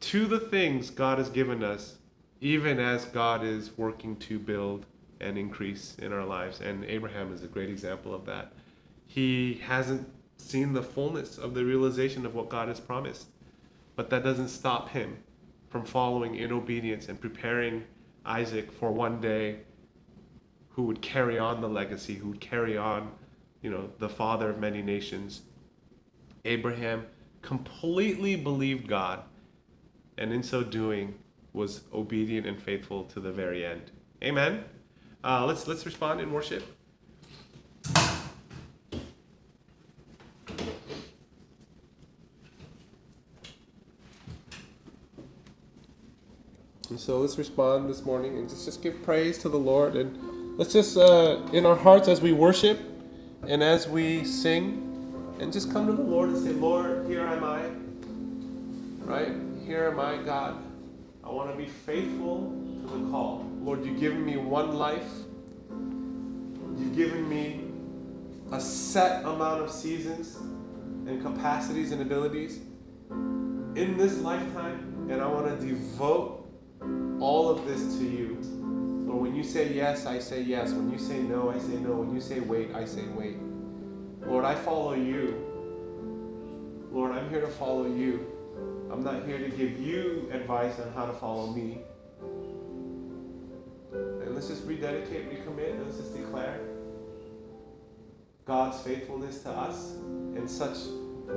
to 0.02 0.26
the 0.26 0.40
things 0.40 0.90
God 0.90 1.18
has 1.18 1.30
given 1.30 1.64
us, 1.64 1.98
even 2.42 2.80
as 2.80 3.06
God 3.06 3.44
is 3.44 3.78
working 3.78 4.16
to 4.18 4.40
build 4.40 4.86
and 5.20 5.38
increase 5.38 5.96
in 6.00 6.12
our 6.12 6.26
lives. 6.26 6.62
And 6.62 6.84
Abraham 6.86 7.34
is 7.34 7.44
a 7.44 7.48
great 7.48 7.70
example 7.70 8.14
of 8.14 8.26
that. 8.26 8.52
He 9.08 9.62
hasn't 9.66 10.08
seen 10.38 10.74
the 10.74 10.84
fullness 10.84 11.38
of 11.38 11.54
the 11.54 11.64
realization 11.64 12.26
of 12.26 12.36
what 12.36 12.50
God 12.50 12.68
has 12.68 12.80
promised, 12.80 13.28
but 13.96 14.10
that 14.10 14.24
doesn't 14.24 14.50
stop 14.50 14.90
him 14.90 15.18
from 15.70 15.86
following 15.86 16.36
in 16.36 16.52
obedience 16.52 17.08
and 17.08 17.20
preparing 17.20 17.84
Isaac 18.26 18.72
for 18.72 18.92
one 18.92 19.22
day 19.22 19.58
who 20.70 20.84
would 20.84 21.02
carry 21.02 21.40
on 21.40 21.62
the 21.62 21.70
legacy, 21.70 22.16
who 22.16 22.30
would 22.30 22.42
carry 22.42 22.78
on, 22.78 23.12
you 23.66 23.72
know, 23.72 23.90
the 23.98 24.08
father 24.08 24.52
of 24.52 24.60
many 24.60 24.84
nations. 24.84 25.42
Abraham 26.46 27.08
completely 27.42 28.36
believed 28.36 28.88
God, 28.88 29.24
and 30.20 30.32
in 30.32 30.44
so 30.44 30.62
doing 30.62 31.16
was 31.52 31.82
obedient 31.92 32.46
and 32.46 32.62
faithful 32.62 33.06
to 33.06 33.20
the 33.20 33.32
very 33.32 33.66
end. 33.66 33.90
Amen. 34.24 34.66
Uh, 35.24 35.48
let's 35.48 35.68
let's 35.68 35.84
respond 35.84 36.22
in 36.22 36.32
worship. 36.32 36.64
And 46.92 47.00
so 47.00 47.20
let's 47.20 47.40
respond 47.40 47.90
this 47.90 48.06
morning 48.06 48.38
and 48.38 48.48
just, 48.48 48.66
just 48.66 48.84
give 48.84 49.02
praise 49.02 49.40
to 49.40 49.50
the 49.50 49.58
Lord. 49.58 49.96
And 49.96 50.56
let's 50.56 50.72
just, 50.72 50.96
uh, 50.98 51.42
in 51.52 51.66
our 51.66 51.76
hearts, 51.76 52.08
as 52.08 52.22
we 52.22 52.32
worship 52.32 52.80
and 53.48 53.64
as 53.64 53.88
we 53.88 54.24
sing, 54.24 54.82
and 55.40 55.52
just 55.52 55.72
come 55.72 55.86
to 55.88 55.94
the 55.94 56.02
Lord 56.02 56.30
and 56.30 56.44
say, 56.44 56.54
Lord, 56.54 57.06
here 57.08 57.22
am 57.22 57.44
I. 57.44 57.70
Right? 59.06 59.34
Here 59.66 59.90
am 59.90 60.00
I, 60.00 60.18
God. 60.24 60.58
I 61.24 61.30
want 61.30 61.52
to 61.52 61.58
be 61.58 61.68
faithful 61.68 62.54
to 62.88 62.98
the 62.98 63.10
call. 63.12 63.50
Lord, 63.62 63.86
you've 63.86 64.00
given 64.00 64.24
me 64.26 64.38
one 64.38 64.76
life. 64.76 65.10
You've 65.70 66.96
given 66.96 67.28
me 67.28 67.62
a 68.52 68.60
set 68.60 69.26
amount 69.26 69.62
of 69.62 69.72
seasons 69.72 70.36
and 71.08 71.22
capacities 71.22 71.92
and 71.92 72.02
abilities 72.02 72.60
in 73.10 73.96
this 73.98 74.20
lifetime, 74.20 75.10
and 75.10 75.22
I 75.22 75.28
want 75.28 75.48
to 75.48 75.66
devote 75.66 76.48
all 77.20 77.50
of 77.50 77.66
this 77.66 77.98
to 77.98 78.04
you. 78.06 78.38
Lord, 79.16 79.30
when 79.30 79.36
you 79.38 79.46
say 79.46 79.72
yes, 79.72 80.06
I 80.06 80.20
say 80.20 80.42
yes. 80.42 80.74
When 80.74 80.92
you 80.92 81.00
say 81.00 81.20
no, 81.20 81.50
I 81.50 81.58
say 81.58 81.78
no. 81.78 81.94
When 81.94 82.14
you 82.14 82.20
say 82.20 82.42
wait, 82.42 82.76
I 82.76 82.84
say 82.84 83.04
wait. 83.16 83.38
Lord, 84.28 84.44
I 84.44 84.56
follow 84.56 84.94
you. 84.94 85.42
Lord, 86.92 87.14
I'm 87.14 87.30
here 87.30 87.40
to 87.40 87.48
follow 87.48 87.86
you. 87.86 88.28
I'm 88.92 89.06
not 89.06 89.26
here 89.26 89.38
to 89.38 89.48
give 89.48 89.80
you 89.80 90.30
advice 90.34 90.78
on 90.82 90.92
how 90.92 91.06
to 91.06 91.14
follow 91.14 91.48
me. 91.48 91.78
And 93.94 94.36
let's 94.36 94.50
just 94.50 94.66
rededicate, 94.66 95.32
recommit, 95.32 95.82
let's 95.86 95.96
just 95.96 96.14
declare 96.14 96.60
God's 98.44 98.82
faithfulness 98.82 99.44
to 99.44 99.50
us 99.50 99.94
and 99.94 100.50
such 100.50 100.76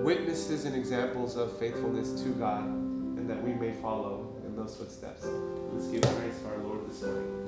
witnesses 0.02 0.64
and 0.64 0.74
examples 0.74 1.36
of 1.36 1.56
faithfulness 1.60 2.20
to 2.22 2.30
God, 2.30 2.64
and 2.64 3.30
that 3.30 3.40
we 3.40 3.52
may 3.54 3.72
follow 3.74 4.36
in 4.44 4.56
those 4.56 4.74
footsteps. 4.74 5.24
Let's 5.72 5.86
give 5.86 6.02
praise 6.02 6.40
to 6.40 6.48
our 6.48 6.58
Lord 6.58 6.90
this 6.90 7.02
morning. 7.02 7.47